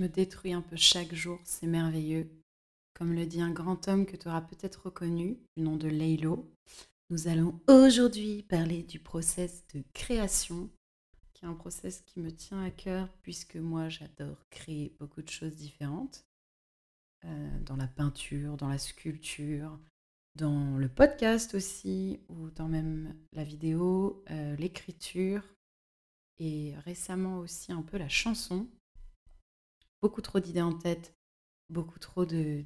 Je 0.00 0.04
me 0.04 0.08
détruis 0.08 0.54
un 0.54 0.62
peu 0.62 0.76
chaque 0.76 1.14
jour, 1.14 1.38
c'est 1.44 1.66
merveilleux. 1.66 2.30
Comme 2.94 3.12
le 3.12 3.26
dit 3.26 3.42
un 3.42 3.50
grand 3.50 3.86
homme 3.86 4.06
que 4.06 4.16
tu 4.16 4.28
auras 4.28 4.40
peut-être 4.40 4.86
reconnu, 4.86 5.36
du 5.54 5.62
nom 5.62 5.76
de 5.76 5.88
Leilo, 5.88 6.50
nous 7.10 7.28
allons 7.28 7.60
aujourd'hui 7.68 8.42
parler 8.44 8.82
du 8.82 8.98
process 8.98 9.62
de 9.74 9.84
création, 9.92 10.70
qui 11.34 11.44
est 11.44 11.48
un 11.48 11.52
process 11.52 12.00
qui 12.06 12.18
me 12.18 12.32
tient 12.32 12.64
à 12.64 12.70
cœur 12.70 13.10
puisque 13.20 13.56
moi 13.56 13.90
j'adore 13.90 14.42
créer 14.48 14.96
beaucoup 14.98 15.20
de 15.20 15.28
choses 15.28 15.54
différentes, 15.54 16.24
euh, 17.26 17.60
dans 17.66 17.76
la 17.76 17.86
peinture, 17.86 18.56
dans 18.56 18.68
la 18.68 18.78
sculpture, 18.78 19.78
dans 20.34 20.78
le 20.78 20.88
podcast 20.88 21.54
aussi, 21.54 22.20
ou 22.30 22.48
dans 22.48 22.68
même 22.68 23.14
la 23.34 23.44
vidéo, 23.44 24.24
euh, 24.30 24.56
l'écriture, 24.56 25.42
et 26.38 26.72
récemment 26.86 27.36
aussi 27.40 27.70
un 27.70 27.82
peu 27.82 27.98
la 27.98 28.08
chanson 28.08 28.66
beaucoup 30.00 30.22
trop 30.22 30.40
d'idées 30.40 30.62
en 30.62 30.72
tête, 30.72 31.14
beaucoup 31.70 31.98
trop 31.98 32.26
de, 32.26 32.62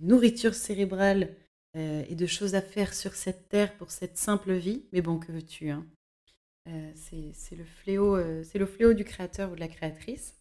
nourriture 0.00 0.54
cérébrale 0.54 1.34
euh, 1.76 2.04
et 2.08 2.14
de 2.14 2.26
choses 2.26 2.54
à 2.54 2.62
faire 2.62 2.94
sur 2.94 3.14
cette 3.14 3.48
terre 3.48 3.76
pour 3.76 3.90
cette 3.90 4.18
simple 4.18 4.52
vie. 4.52 4.84
Mais 4.92 5.00
bon, 5.00 5.18
que 5.18 5.32
veux-tu 5.32 5.70
hein? 5.70 5.86
Euh, 6.68 6.92
C'est 6.94 7.56
le, 7.56 7.64
fléau, 7.64 8.16
euh, 8.16 8.44
c'est 8.44 8.58
le 8.58 8.66
fléau 8.66 8.92
du 8.92 9.04
créateur 9.04 9.50
ou 9.50 9.54
de 9.54 9.60
la 9.60 9.68
créatrice. 9.68 10.36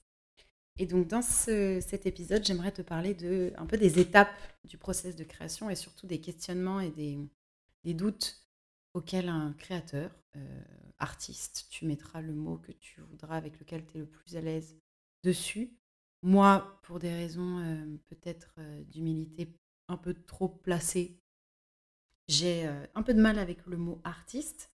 Et 0.80 0.86
donc 0.86 1.08
dans 1.08 1.22
cet 1.22 2.06
épisode, 2.06 2.46
j'aimerais 2.46 2.72
te 2.72 2.82
parler 2.82 3.14
de 3.14 3.54
un 3.58 3.66
peu 3.66 3.78
des 3.78 4.00
étapes 4.00 4.36
du 4.64 4.78
process 4.78 5.16
de 5.16 5.24
création 5.24 5.70
et 5.70 5.76
surtout 5.76 6.08
des 6.08 6.22
questionnements 6.22 6.80
et 6.80 6.90
des, 6.90 7.20
des 7.84 7.94
doutes 7.94 8.42
auxquels 8.94 9.30
un 9.30 9.54
créateur, 9.54 10.12
artiste, 10.98 11.68
tu 11.70 11.86
mettras 11.86 12.22
le 12.22 12.34
mot 12.34 12.58
que 12.58 12.72
tu 12.72 13.02
voudras 13.02 13.36
avec 13.36 13.60
lequel 13.60 13.86
tu 13.86 13.98
es 13.98 14.00
le 14.00 14.06
plus 14.06 14.38
à 14.38 14.42
l'aise 14.42 14.78
dessus. 15.24 15.78
Moi, 16.24 16.80
pour 16.84 17.00
des 17.00 17.12
raisons 17.12 17.60
euh, 17.60 17.98
peut-être 18.10 18.54
euh, 18.60 18.84
d'humilité 18.84 19.52
un 19.88 19.98
peu 19.98 20.14
trop 20.14 20.48
placées, 20.48 21.20
j'ai 22.28 22.68
euh, 22.68 22.86
un 22.94 23.02
peu 23.02 23.14
de 23.14 23.22
mal 23.22 23.40
avec 23.40 23.66
le 23.66 23.78
mot 23.78 24.00
artiste 24.04 24.72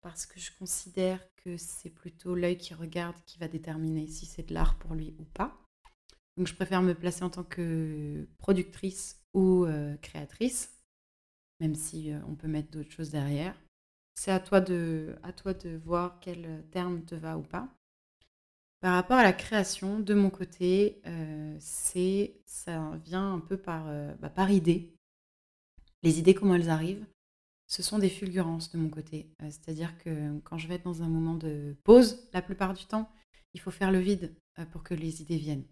parce 0.00 0.24
que 0.24 0.40
je 0.40 0.52
considère 0.58 1.20
que 1.36 1.56
c'est 1.56 1.90
plutôt 1.90 2.34
l'œil 2.34 2.56
qui 2.56 2.72
regarde 2.74 3.16
qui 3.26 3.38
va 3.38 3.48
déterminer 3.48 4.06
si 4.06 4.24
c'est 4.24 4.48
de 4.48 4.54
l'art 4.54 4.78
pour 4.78 4.94
lui 4.94 5.14
ou 5.18 5.24
pas. 5.24 5.60
Donc 6.36 6.46
je 6.46 6.54
préfère 6.54 6.82
me 6.82 6.94
placer 6.94 7.22
en 7.22 7.30
tant 7.30 7.44
que 7.44 8.26
productrice 8.38 9.22
ou 9.34 9.66
créatrice, 10.02 10.70
même 11.60 11.74
si 11.74 12.12
on 12.28 12.34
peut 12.34 12.46
mettre 12.46 12.70
d'autres 12.70 12.90
choses 12.90 13.10
derrière. 13.10 13.58
C'est 14.14 14.30
à 14.30 14.38
toi 14.38 14.60
de, 14.60 15.16
à 15.22 15.32
toi 15.32 15.54
de 15.54 15.76
voir 15.76 16.20
quel 16.20 16.64
terme 16.70 17.04
te 17.04 17.14
va 17.14 17.38
ou 17.38 17.42
pas. 17.42 17.68
Par 18.86 18.94
rapport 18.94 19.16
à 19.16 19.24
la 19.24 19.32
création, 19.32 19.98
de 19.98 20.14
mon 20.14 20.30
côté, 20.30 21.00
euh, 21.08 21.56
c'est 21.58 22.36
ça 22.46 22.92
vient 23.04 23.34
un 23.34 23.40
peu 23.40 23.56
par, 23.56 23.86
euh, 23.88 24.14
bah, 24.20 24.30
par 24.30 24.52
idée. 24.52 24.94
Les 26.04 26.20
idées, 26.20 26.34
comment 26.34 26.54
elles 26.54 26.70
arrivent, 26.70 27.04
ce 27.66 27.82
sont 27.82 27.98
des 27.98 28.08
fulgurances 28.08 28.70
de 28.70 28.78
mon 28.78 28.88
côté. 28.88 29.34
Euh, 29.42 29.46
c'est-à-dire 29.50 29.98
que 29.98 30.38
quand 30.44 30.56
je 30.56 30.68
vais 30.68 30.76
être 30.76 30.84
dans 30.84 31.02
un 31.02 31.08
moment 31.08 31.34
de 31.34 31.74
pause, 31.82 32.28
la 32.32 32.42
plupart 32.42 32.74
du 32.74 32.84
temps, 32.84 33.10
il 33.54 33.60
faut 33.60 33.72
faire 33.72 33.90
le 33.90 33.98
vide 33.98 34.36
pour 34.70 34.84
que 34.84 34.94
les 34.94 35.20
idées 35.20 35.36
viennent. 35.36 35.66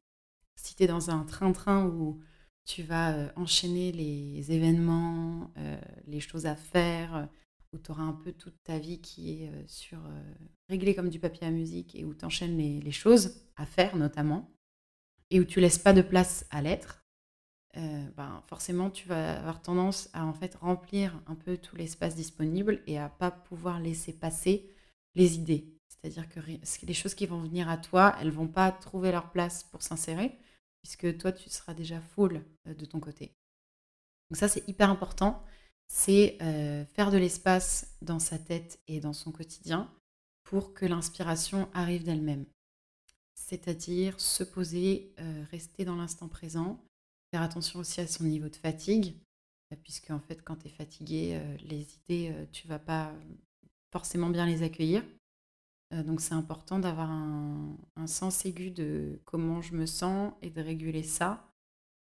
Si 0.57 0.75
tu 0.75 0.83
es 0.83 0.89
dans 0.89 1.11
un 1.11 1.23
train-train 1.23 1.87
où 1.87 2.21
tu 2.65 2.83
vas 2.83 3.33
enchaîner 3.37 3.93
les 3.93 4.51
événements, 4.51 5.53
les 6.09 6.19
choses 6.19 6.47
à 6.47 6.57
faire, 6.57 7.29
où 7.75 7.79
tu 7.79 7.91
auras 7.91 8.03
un 8.05 8.13
peu 8.13 8.33
toute 8.33 8.63
ta 8.63 8.79
vie 8.79 9.01
qui 9.01 9.43
est 9.43 9.49
euh, 9.49 9.63
sur 9.67 9.99
euh, 9.99 10.23
réglée 10.69 10.95
comme 10.95 11.11
du 11.11 11.19
papier 11.19 11.47
à 11.47 11.51
musique 11.51 11.95
et 11.95 12.05
où 12.05 12.15
tu 12.15 12.25
enchaînes 12.25 12.57
les, 12.57 12.93
choses 12.93 13.43
à 13.57 13.67
faire 13.67 13.97
notamment 13.97 14.51
et 15.31 15.41
où 15.41 15.45
tu 15.45 15.61
laisses 15.61 15.79
pas 15.79 15.93
de 15.93 16.03
place 16.03 16.47
à 16.51 16.63
l'être, 16.63 17.05
euh, 17.77 18.11
ben, 18.17 18.43
forcément 18.47 18.91
tu 18.91 19.09
vas 19.09 19.39
avoir 19.39 19.61
tendance 19.61 20.09
à 20.13 20.25
en 20.25 20.33
fait 20.33 20.55
remplir 20.55 21.21
un 21.27 21.35
peu 21.35 21.57
tout 21.59 21.77
l'espace 21.77 22.15
disponible 22.15 22.83
et 22.87 22.99
à 22.99 23.09
pas 23.09 23.31
pouvoir 23.31 23.81
laisser 23.81 24.13
passer 24.13 24.71
les 25.17 25.37
idées. 25.37 25.73
C'est-à-dire 25.89 26.29
que 26.29 26.41
les 26.41 26.95
choses 26.95 27.15
qui 27.15 27.27
vont 27.27 27.41
venir 27.41 27.69
à 27.69 27.79
toi, 27.79 28.15
elles 28.21 28.31
vont 28.31 28.49
pas 28.49 28.71
trouver 28.71 29.11
leur 29.11 29.31
place 29.33 29.65
pour 29.65 29.83
s'insérer 29.83 30.39
puisque 30.83 31.17
toi 31.19 31.33
tu 31.33 31.49
seras 31.51 31.75
déjà 31.75 32.01
full 32.01 32.45
de 32.67 32.85
ton 32.85 33.01
côté. 33.01 33.35
Donc 34.31 34.37
ça 34.37 34.49
c'est 34.49 34.69
hyper 34.69 34.91
important 34.91 35.43
c'est 35.89 36.39
euh, 36.43 36.85
faire 36.87 37.11
de 37.11 37.19
l'espace 37.19 37.97
dans 38.03 38.19
sa 38.19 38.39
tête 38.39 38.81
et 38.89 39.01
dans 39.01 39.13
son 39.13 39.33
quotidien 39.33 39.91
pour 40.45 40.75
que 40.75 40.87
l'inspiration 40.87 41.69
arrive 41.73 42.05
d'elle-même. 42.05 42.47
C'est-à-dire 43.35 44.21
se 44.21 44.45
poser, 44.45 45.15
euh, 45.19 45.45
rester 45.51 45.85
dans 45.85 45.97
l'instant 45.97 46.29
présent, 46.29 46.83
faire 47.31 47.43
attention 47.43 47.81
aussi 47.81 48.01
à 48.01 48.07
son 48.07 48.25
niveau 48.25 48.49
de 48.49 48.57
fatigue, 48.57 49.15
euh, 49.73 49.77
puisque 49.83 50.11
en 50.11 50.21
fait 50.21 50.43
quand 50.43 50.57
tu 50.57 50.67
es 50.67 50.71
fatigué, 50.71 51.41
les 51.63 51.87
idées, 51.97 52.35
tu 52.53 52.67
vas 52.69 52.79
pas 52.79 53.13
forcément 53.93 54.31
bien 54.31 54.47
les 54.47 54.63
accueillir. 54.63 55.03
donc 55.93 56.21
c'est 56.21 56.35
important 56.35 56.79
d'avoir 56.79 57.11
un, 57.11 57.77
sens 58.07 58.45
aigu 58.45 58.71
de 58.71 59.21
comment 59.25 59.63
je 59.63 59.75
me 59.75 59.87
sens 59.87 60.33
et 60.43 60.51
de 60.51 60.61
réguler 60.61 61.03
ça 61.03 61.54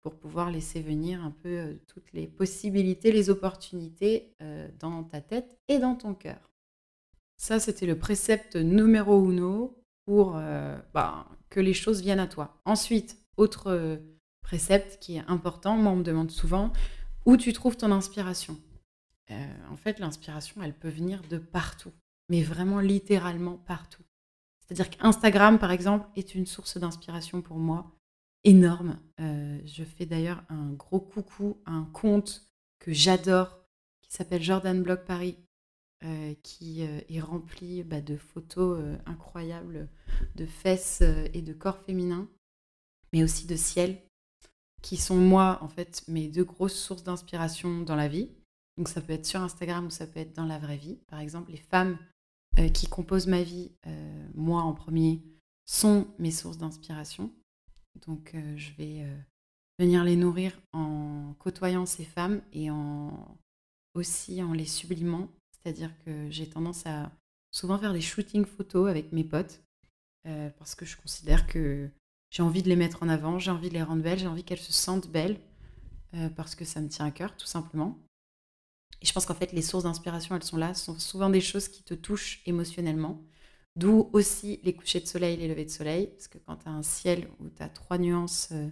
pour 0.02 0.16
pouvoir 0.16 0.50
laisser 0.50 0.82
venir 0.82 1.24
un 1.24 1.32
peu 1.32 1.50
euh, 1.50 1.74
toutes 1.88 2.12
les 2.14 2.28
possibilités, 2.28 3.12
les 3.12 3.30
opportunités 3.30 4.34
euh, 4.42 4.68
dans 4.80 5.04
ta 5.04 5.22
tête 5.22 5.58
et 5.68 5.80
dans 5.80 5.96
ton 5.96 6.14
cœur. 6.14 6.52
Ça, 7.38 7.60
c'était 7.60 7.86
le 7.86 7.98
précepte 7.98 8.56
numéro 8.56 9.30
uno 9.30 9.78
pour 10.06 10.36
euh, 10.36 10.78
bah, 10.94 11.28
que 11.50 11.60
les 11.60 11.74
choses 11.74 12.02
viennent 12.02 12.20
à 12.20 12.28
toi. 12.28 12.62
Ensuite, 12.66 13.18
autre 13.38 14.02
précepte 14.42 15.00
qui 15.00 15.18
est 15.18 15.24
important, 15.28 15.78
moi 15.78 15.94
on 15.94 15.98
me 15.98 16.04
demande 16.04 16.32
souvent, 16.32 16.74
où 17.26 17.38
tu 17.38 17.54
trouves 17.54 17.78
ton 17.78 17.92
inspiration? 17.92 18.58
En 19.70 19.78
fait, 19.78 20.00
l'inspiration, 20.00 20.64
elle 20.64 20.74
peut 20.74 20.90
venir 20.90 21.22
de 21.30 21.38
partout, 21.38 21.92
mais 22.30 22.42
vraiment 22.42 22.80
littéralement 22.80 23.58
partout. 23.58 24.02
C'est-à-dire 24.60 24.90
qu'Instagram, 24.90 25.60
par 25.60 25.70
exemple, 25.72 26.08
est 26.16 26.34
une 26.34 26.48
source 26.48 26.80
d'inspiration 26.80 27.44
pour 27.44 27.58
moi 27.58 27.92
énorme. 28.44 29.00
Je 29.66 29.84
fais 29.84 30.06
d'ailleurs 30.06 30.44
un 30.50 30.72
gros 30.72 31.00
coucou 31.00 31.58
à 31.66 31.72
un 31.72 31.86
compte 31.86 32.48
que 32.80 32.94
j'adore 32.94 33.60
qui 34.02 34.14
s'appelle 34.14 34.42
Jordan 34.42 34.82
Blog 34.82 35.06
Paris, 35.06 35.38
euh, 36.04 36.34
qui 36.44 36.84
euh, 36.84 37.02
est 37.10 37.20
rempli 37.20 37.84
bah, 37.84 38.02
de 38.02 38.16
photos 38.16 38.82
incroyables 39.06 39.90
de 40.36 40.46
fesses 40.46 41.02
et 41.34 41.42
de 41.42 41.54
corps 41.54 41.80
féminins, 41.80 42.28
mais 43.14 43.24
aussi 43.24 43.46
de 43.46 43.56
ciel, 43.56 44.02
qui 44.82 44.98
sont 44.98 45.18
moi 45.18 45.60
en 45.62 45.68
fait 45.68 46.04
mes 46.08 46.28
deux 46.28 46.46
grosses 46.46 46.80
sources 46.80 47.04
d'inspiration 47.04 47.82
dans 47.82 47.96
la 47.96 48.08
vie. 48.08 48.30
Donc 48.78 48.88
ça 48.88 49.02
peut 49.02 49.14
être 49.14 49.26
sur 49.26 49.42
Instagram 49.42 49.88
ou 49.88 49.90
ça 49.90 50.08
peut 50.08 50.22
être 50.22 50.36
dans 50.36 50.46
la 50.46 50.58
vraie 50.58 50.78
vie. 50.78 51.00
Par 51.08 51.20
exemple, 51.20 51.52
les 51.52 51.58
femmes 51.58 51.98
qui 52.74 52.88
composent 52.88 53.28
ma 53.28 53.44
vie, 53.44 53.72
moi 54.34 54.62
en 54.62 54.74
premier, 54.74 55.22
sont 55.66 56.08
mes 56.18 56.32
sources 56.32 56.58
d'inspiration. 56.58 57.32
Donc 58.08 58.34
euh, 58.34 58.58
je 58.58 58.72
vais 58.74 59.04
euh, 59.04 59.18
venir 59.80 60.04
les 60.04 60.16
nourrir 60.16 60.60
en 60.74 61.34
côtoyant 61.40 61.86
ces 61.86 62.04
femmes 62.04 62.42
et 62.54 62.70
en 62.70 63.38
aussi 63.96 64.44
en 64.44 64.54
les 64.54 64.66
sublimant. 64.66 65.30
C'est-à-dire 65.52 65.92
que 66.06 66.30
j'ai 66.30 66.48
tendance 66.48 66.86
à 66.86 67.12
souvent 67.52 67.80
faire 67.80 67.94
des 67.94 68.02
shootings 68.02 68.46
photos 68.46 68.90
avec 68.90 69.12
mes 69.12 69.24
potes 69.24 69.62
euh, 70.28 70.50
parce 70.60 70.76
que 70.76 70.86
je 70.86 70.96
considère 70.96 71.48
que 71.48 71.90
j'ai 72.30 72.44
envie 72.44 72.62
de 72.62 72.70
les 72.70 72.76
mettre 72.76 73.02
en 73.02 73.10
avant, 73.10 73.40
j'ai 73.40 73.52
envie 73.52 73.70
de 73.70 73.74
les 73.74 73.82
rendre 73.82 74.04
belles, 74.04 74.20
j'ai 74.20 74.28
envie 74.28 74.44
qu'elles 74.44 74.60
se 74.60 74.74
sentent 74.74 75.10
belles 75.10 75.40
parce 76.36 76.56
que 76.56 76.66
ça 76.66 76.82
me 76.82 76.90
tient 76.90 77.06
à 77.06 77.12
cœur 77.12 77.38
tout 77.38 77.46
simplement. 77.46 77.98
Et 79.02 79.06
je 79.06 79.14
pense 79.14 79.26
qu'en 79.26 79.36
fait 79.36 79.54
les 79.54 79.62
sources 79.62 79.84
d'inspiration, 79.84 80.36
elles 80.36 80.44
sont 80.44 80.58
là, 80.58 80.74
sont 80.74 80.98
souvent 81.00 81.30
des 81.30 81.42
choses 81.42 81.68
qui 81.68 81.84
te 81.84 81.94
touchent 81.94 82.42
émotionnellement. 82.46 83.22
D'où 83.76 84.10
aussi 84.14 84.60
les 84.64 84.74
couchers 84.74 85.00
de 85.00 85.08
soleil, 85.08 85.38
les 85.38 85.48
levées 85.48 85.66
de 85.66 85.70
soleil, 85.70 86.08
parce 86.08 86.28
que 86.28 86.38
quand 86.40 86.58
tu 86.58 86.68
as 86.68 86.72
un 86.72 86.84
ciel 86.84 87.30
où 87.40 87.50
tu 87.50 87.64
as 87.64 87.70
trois 87.70 87.98
nuances 87.98 88.50
euh, 88.52 88.70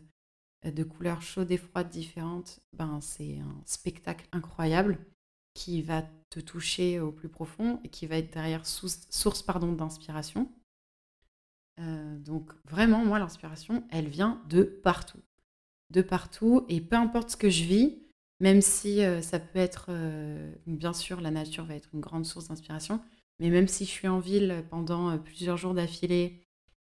de 0.63 0.83
couleurs 0.83 1.21
chaudes 1.21 1.51
et 1.51 1.57
froides 1.57 1.89
différentes, 1.89 2.59
ben, 2.74 3.00
c'est 3.01 3.39
un 3.39 3.62
spectacle 3.65 4.27
incroyable 4.31 4.98
qui 5.54 5.81
va 5.81 6.04
te 6.30 6.39
toucher 6.39 7.00
au 7.00 7.12
plus 7.12 7.30
profond 7.30 7.80
et 7.83 7.89
qui 7.89 8.06
va 8.06 8.18
être 8.18 8.33
derrière 8.33 8.65
source, 8.65 9.42
pardon, 9.44 9.71
d'inspiration. 9.71 10.51
Euh, 11.80 12.18
donc 12.19 12.51
vraiment, 12.65 13.06
moi, 13.06 13.19
l'inspiration, 13.19 13.83
elle 13.92 14.07
vient 14.07 14.42
de 14.50 14.63
partout. 14.63 15.19
De 15.89 16.01
partout, 16.01 16.65
et 16.69 16.81
peu 16.81 16.95
importe 16.95 17.31
ce 17.31 17.38
que 17.38 17.50
je 17.50 17.63
vis, 17.63 17.98
même 18.39 18.62
si 18.62 19.03
euh, 19.03 19.21
ça 19.21 19.39
peut 19.39 19.60
être, 19.60 19.89
bien 20.68 20.94
sûr, 20.94 21.21
la 21.21 21.31
nature 21.31 21.65
va 21.65 21.75
être 21.75 21.89
une 21.94 22.01
grande 22.01 22.25
source 22.25 22.50
d'inspiration, 22.50 23.01
mais 23.39 23.50
même 23.50 23.68
si 23.68 23.86
je 23.86 23.92
suis 23.92 24.07
en 24.07 24.19
ville 24.19 24.65
pendant 24.69 25.12
euh, 25.12 25.18
plusieurs 25.18 25.57
jours 25.57 25.74
d'affilée 25.74 26.42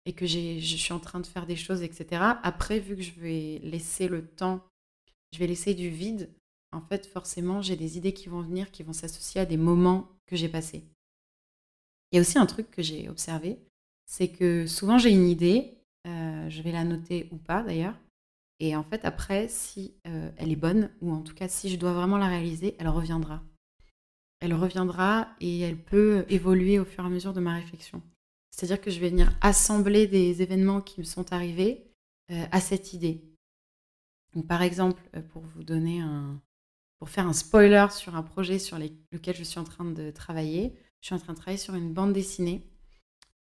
et 0.06 0.14
que 0.14 0.26
je 0.26 0.60
suis 0.60 0.94
en 0.94 1.00
train 1.00 1.20
de 1.20 1.28
faire 1.28 1.46
des 1.46 1.56
choses, 1.56 1.84
etc., 1.84 2.22
après, 2.44 2.80
vu 2.80 2.96
que 2.96 3.02
je 3.02 3.20
vais 3.20 3.60
laisser 3.64 4.08
le 4.08 4.26
temps, 4.26 4.62
je 5.34 5.40
vais 5.40 5.48
laisser 5.48 5.74
du 5.74 5.90
vide, 5.90 6.30
en 6.72 6.82
fait, 6.82 7.06
forcément, 7.06 7.62
j'ai 7.62 7.76
des 7.76 7.98
idées 7.98 8.14
qui 8.14 8.30
vont 8.30 8.42
venir, 8.42 8.72
qui 8.72 8.84
vont 8.84 8.94
s'associer 8.94 9.42
à 9.42 9.46
des 9.46 9.58
moments 9.58 10.10
que 10.26 10.36
j'ai 10.36 10.50
passés. 10.50 10.84
Il 12.12 12.16
y 12.16 12.18
a 12.18 12.22
aussi 12.22 12.38
un 12.38 12.46
truc 12.46 12.72
que 12.72 12.82
j'ai 12.82 13.10
observé, 13.10 13.60
c'est 14.06 14.28
que 14.28 14.68
souvent 14.68 14.98
j'ai 14.98 15.12
une 15.12 15.28
idée 15.28 15.78
je 16.04 16.62
vais 16.62 16.72
la 16.72 16.84
noter 16.84 17.30
ou 17.32 17.38
pas 17.38 17.64
d'ailleurs. 17.64 17.96
Et 18.60 18.76
en 18.76 18.84
fait, 18.84 19.06
après, 19.06 19.48
si 19.48 19.94
elle 20.04 20.52
est 20.52 20.58
bonne, 20.58 20.90
ou 21.02 21.14
en 21.14 21.22
tout 21.22 21.34
cas 21.34 21.48
si 21.48 21.70
je 21.70 21.78
dois 21.78 21.94
vraiment 21.94 22.18
la 22.18 22.28
réaliser, 22.28 22.76
elle 22.80 22.90
reviendra. 22.90 23.42
Elle 24.40 24.54
reviendra 24.54 25.30
et 25.40 25.60
elle 25.60 25.78
peut 25.78 26.26
évoluer 26.28 26.80
au 26.80 26.86
fur 26.86 27.04
et 27.04 27.08
à 27.08 27.10
mesure 27.10 27.34
de 27.34 27.40
ma 27.40 27.56
réflexion. 27.56 28.02
C'est-à-dire 28.52 28.82
que 28.82 28.92
je 28.92 29.00
vais 29.00 29.10
venir 29.10 29.34
assembler 29.42 30.08
des 30.08 30.42
événements 30.42 30.82
qui 30.82 31.00
me 31.00 31.06
sont 31.06 31.34
arrivés 31.34 31.88
à 32.30 32.62
cette 32.62 32.94
idée. 32.94 33.24
Par 34.48 34.62
exemple, 34.62 35.02
pour 35.32 35.42
vous 35.42 35.64
donner 35.64 36.00
un, 36.00 36.42
pour 37.02 37.10
faire 37.10 37.26
un 37.26 37.34
spoiler 37.34 37.88
sur 37.90 38.16
un 38.16 38.22
projet 38.22 38.60
sur 38.60 38.78
lequel 38.78 39.36
je 39.36 39.44
suis 39.44 39.60
en 39.60 39.64
train 39.64 39.86
de 39.86 40.12
travailler, 40.12 40.76
je 41.02 41.08
suis 41.08 41.16
en 41.16 41.18
train 41.18 41.34
de 41.34 41.38
travailler 41.38 41.58
sur 41.58 41.74
une 41.74 41.92
bande 41.92 42.14
dessinée. 42.14 42.62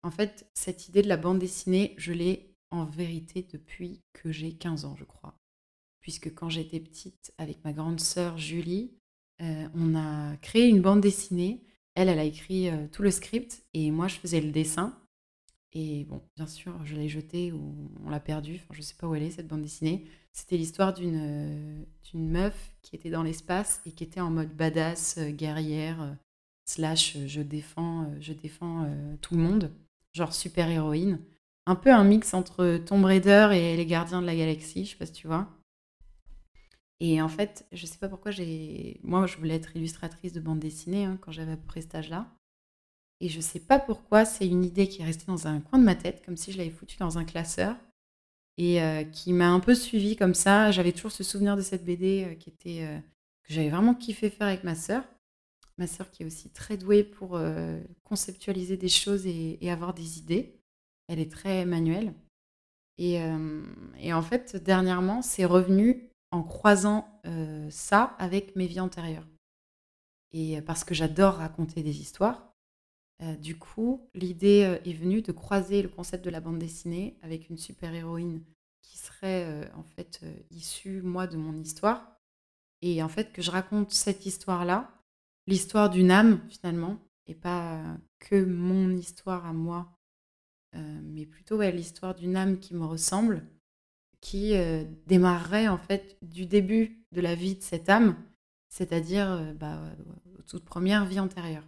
En 0.04 0.12
fait, 0.12 0.48
cette 0.54 0.88
idée 0.88 1.01
de 1.01 1.07
la 1.07 1.18
bande 1.18 1.39
dessinée, 1.39 1.95
je 1.98 2.13
l'ai 2.13 2.56
en 2.69 2.86
vérité 2.86 3.48
depuis 3.51 4.04
que 4.13 4.31
j'ai 4.31 4.54
15 4.54 4.86
ans, 4.86 4.95
je 4.95 5.06
crois. 5.06 5.33
Puisque 6.01 6.33
quand 6.36 6.50
j'étais 6.50 6.80
petite, 6.80 7.33
avec 7.39 7.63
ma 7.65 7.74
grande 7.74 8.00
sœur 8.00 8.38
Julie, 8.38 8.92
euh, 9.42 9.68
on 9.74 9.95
a 9.95 10.38
créé 10.38 10.68
une 10.68 10.81
bande 10.81 11.01
dessinée. 11.01 11.63
Elle, 11.97 12.09
elle 12.09 12.19
a 12.19 12.23
écrit 12.23 12.69
euh, 12.69 12.88
tout 12.91 13.01
le 13.01 13.09
script 13.09 13.63
et 13.73 13.89
moi, 13.89 14.07
je 14.07 14.15
faisais 14.15 14.39
le 14.39 14.51
dessin. 14.51 14.97
Et 15.73 16.05
bon, 16.05 16.21
bien 16.35 16.47
sûr, 16.47 16.73
je 16.85 16.95
l'ai 16.95 17.09
jetée 17.09 17.51
ou 17.51 17.91
on 18.05 18.09
l'a 18.09 18.19
perdue. 18.19 18.55
Enfin, 18.63 18.73
je 18.73 18.79
ne 18.79 18.83
sais 18.83 18.95
pas 18.95 19.07
où 19.07 19.15
elle 19.15 19.23
est, 19.23 19.31
cette 19.31 19.47
bande 19.47 19.63
dessinée. 19.63 20.05
C'était 20.31 20.57
l'histoire 20.57 20.94
d'une 20.94 21.85
d'une 22.11 22.29
meuf 22.29 22.71
qui 22.81 22.95
était 22.95 23.09
dans 23.09 23.23
l'espace 23.23 23.81
et 23.85 23.91
qui 23.91 24.03
était 24.03 24.21
en 24.21 24.29
mode 24.29 24.55
badass, 24.55 25.17
euh, 25.17 25.29
guerrière, 25.29 26.01
euh, 26.01 26.13
slash 26.65 27.15
euh, 27.15 27.27
je 27.27 27.41
défends, 27.41 28.13
je 28.19 28.33
défends 28.33 28.88
tout 29.21 29.35
le 29.35 29.41
monde, 29.41 29.71
genre 30.13 30.33
super 30.33 30.69
héroïne. 30.69 31.19
Un 31.65 31.75
peu 31.75 31.91
un 31.91 32.03
mix 32.03 32.33
entre 32.33 32.77
Tomb 32.77 33.03
Raider 33.03 33.49
et 33.53 33.75
les 33.75 33.85
Gardiens 33.85 34.21
de 34.21 34.25
la 34.25 34.35
Galaxie, 34.35 34.85
je 34.85 34.91
sais 34.91 34.97
pas 34.97 35.05
si 35.05 35.11
tu 35.11 35.27
vois. 35.27 35.49
Et 36.99 37.21
en 37.21 37.29
fait, 37.29 37.65
je 37.71 37.85
sais 37.85 37.99
pas 37.99 38.09
pourquoi 38.09 38.31
j'ai. 38.31 38.99
Moi, 39.03 39.27
je 39.27 39.38
voulais 39.38 39.55
être 39.55 39.75
illustratrice 39.75 40.33
de 40.33 40.39
bande 40.39 40.59
dessinée 40.59 41.05
hein, 41.05 41.17
quand 41.21 41.31
j'avais 41.31 41.51
à 41.51 41.57
peu 41.57 41.67
près 41.67 41.81
cet 41.81 41.95
âge-là. 41.95 42.27
Et 43.19 43.29
je 43.29 43.39
sais 43.39 43.59
pas 43.59 43.79
pourquoi, 43.79 44.25
c'est 44.25 44.47
une 44.47 44.63
idée 44.63 44.88
qui 44.88 45.01
est 45.01 45.05
restée 45.05 45.25
dans 45.27 45.47
un 45.47 45.59
coin 45.59 45.79
de 45.79 45.83
ma 45.83 45.95
tête, 45.95 46.23
comme 46.25 46.38
si 46.38 46.51
je 46.51 46.57
l'avais 46.57 46.69
foutue 46.69 46.97
dans 46.97 47.17
un 47.17 47.25
classeur 47.25 47.75
et 48.57 48.81
euh, 48.81 49.03
qui 49.03 49.33
m'a 49.33 49.49
un 49.49 49.59
peu 49.59 49.75
suivie 49.75 50.15
comme 50.15 50.33
ça. 50.33 50.71
J'avais 50.71 50.91
toujours 50.91 51.11
ce 51.11 51.23
souvenir 51.23 51.55
de 51.55 51.61
cette 51.61 51.85
BD 51.85 52.25
euh, 52.25 52.35
qui 52.35 52.49
était 52.49 52.83
euh, 52.83 52.99
que 53.44 53.53
j'avais 53.53 53.69
vraiment 53.69 53.94
kiffé 53.94 54.29
faire 54.29 54.47
avec 54.47 54.63
ma 54.63 54.75
sœur. 54.75 55.03
Ma 55.77 55.88
sœur 55.88 56.09
qui 56.09 56.23
est 56.23 56.25
aussi 56.25 56.49
très 56.49 56.75
douée 56.75 57.03
pour 57.03 57.39
conceptualiser 58.03 58.77
des 58.77 58.89
choses 58.89 59.27
et, 59.27 59.59
avoir 59.69 59.94
des 59.94 60.17
idées. 60.17 60.59
Elle 61.07 61.19
est 61.19 61.31
très 61.31 61.65
manuelle. 61.65 62.15
Et, 62.97 63.19
et 63.99 64.11
en 64.11 64.23
fait, 64.23 64.55
dernièrement, 64.55 65.21
c'est 65.21 65.45
revenu 65.45 66.09
en 66.31 66.44
croisant 66.44 67.21
ça 67.69 68.15
avec 68.19 68.56
mes 68.56 68.68
vies 68.68 68.79
antérieures. 68.79 69.27
Et 70.31 70.62
parce 70.62 70.83
que 70.83 70.94
j'adore 70.94 71.35
raconter 71.35 71.83
des 71.83 72.01
histoires, 72.01 72.53
du 73.39 73.57
coup, 73.57 74.09
l'idée 74.13 74.79
est 74.85 74.94
venue 74.94 75.21
de 75.21 75.31
croiser 75.31 75.81
le 75.81 75.89
concept 75.89 76.24
de 76.24 76.29
la 76.29 76.41
bande 76.41 76.59
dessinée 76.59 77.18
avec 77.24 77.50
une 77.50 77.57
super-héroïne 77.57 78.44
qui 78.81 78.97
serait 78.97 79.71
en 79.74 79.83
fait 79.83 80.21
issue, 80.51 81.01
moi, 81.01 81.27
de 81.27 81.38
mon 81.38 81.53
histoire. 81.53 82.19
Et 82.81 83.01
en 83.01 83.09
fait, 83.09 83.31
que 83.33 83.41
je 83.41 83.50
raconte 83.50 83.91
cette 83.91 84.25
histoire-là, 84.25 84.94
l'histoire 85.47 85.89
d'une 85.89 86.12
âme 86.12 86.41
finalement, 86.50 87.00
et 87.25 87.33
pas 87.33 87.97
que 88.19 88.45
mon 88.45 88.91
histoire 88.91 89.45
à 89.45 89.53
moi, 89.53 89.97
mais 90.73 91.25
plutôt 91.25 91.62
l'histoire 91.62 92.13
d'une 92.13 92.35
âme 92.35 92.59
qui 92.59 92.75
me 92.75 92.85
ressemble, 92.85 93.47
qui 94.27 94.53
démarrerait 95.06 95.68
en 95.68 95.77
fait 95.77 96.18
du 96.21 96.45
début 96.45 97.06
de 97.13 97.21
la 97.21 97.33
vie 97.33 97.56
de 97.56 97.62
cette 97.62 97.88
âme, 97.88 98.15
c'est-à-dire 98.68 99.56
bah, 99.56 99.81
toute 100.47 100.65
première 100.65 101.06
vie 101.06 101.19
antérieure 101.19 101.63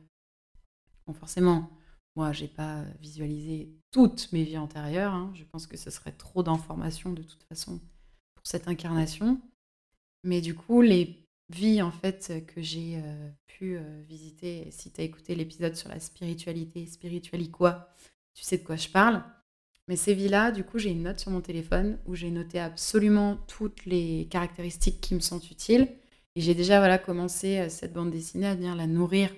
forcément, 1.13 1.69
moi, 2.15 2.31
j'ai 2.31 2.47
pas 2.47 2.83
visualisé 2.99 3.69
toutes 3.91 4.31
mes 4.31 4.43
vies 4.43 4.57
antérieures. 4.57 5.13
Hein. 5.13 5.31
Je 5.35 5.43
pense 5.43 5.67
que 5.67 5.77
ce 5.77 5.89
serait 5.89 6.11
trop 6.11 6.43
d'informations 6.43 7.13
de 7.13 7.23
toute 7.23 7.43
façon 7.43 7.79
pour 8.35 8.45
cette 8.45 8.67
incarnation. 8.67 9.39
Mais 10.23 10.41
du 10.41 10.55
coup, 10.55 10.81
les 10.81 11.25
vies 11.49 11.81
en 11.81 11.91
fait 11.91 12.45
que 12.47 12.61
j'ai 12.61 13.01
euh, 13.03 13.29
pu 13.47 13.77
euh, 13.77 14.01
visiter, 14.07 14.69
si 14.71 14.91
tu 14.91 15.01
as 15.01 15.03
écouté 15.03 15.33
l'épisode 15.33 15.75
sur 15.75 15.89
la 15.89 15.99
spiritualité, 15.99 16.85
spirituali 16.85 17.49
quoi, 17.49 17.89
tu 18.33 18.43
sais 18.43 18.57
de 18.57 18.63
quoi 18.63 18.75
je 18.75 18.89
parle. 18.89 19.23
Mais 19.89 19.95
ces 19.95 20.13
vies-là, 20.13 20.51
du 20.51 20.63
coup, 20.63 20.77
j'ai 20.77 20.91
une 20.91 21.01
note 21.01 21.19
sur 21.19 21.31
mon 21.31 21.41
téléphone 21.41 21.97
où 22.05 22.13
j'ai 22.13 22.29
noté 22.29 22.59
absolument 22.59 23.37
toutes 23.47 23.85
les 23.85 24.27
caractéristiques 24.29 25.01
qui 25.01 25.15
me 25.15 25.19
sont 25.19 25.39
utiles. 25.39 25.87
Et 26.35 26.41
j'ai 26.41 26.53
déjà 26.53 26.77
voilà, 26.77 26.99
commencé 26.99 27.57
euh, 27.57 27.69
cette 27.69 27.93
bande 27.93 28.11
dessinée 28.11 28.45
à 28.45 28.53
venir 28.53 28.75
la 28.75 28.85
nourrir 28.85 29.31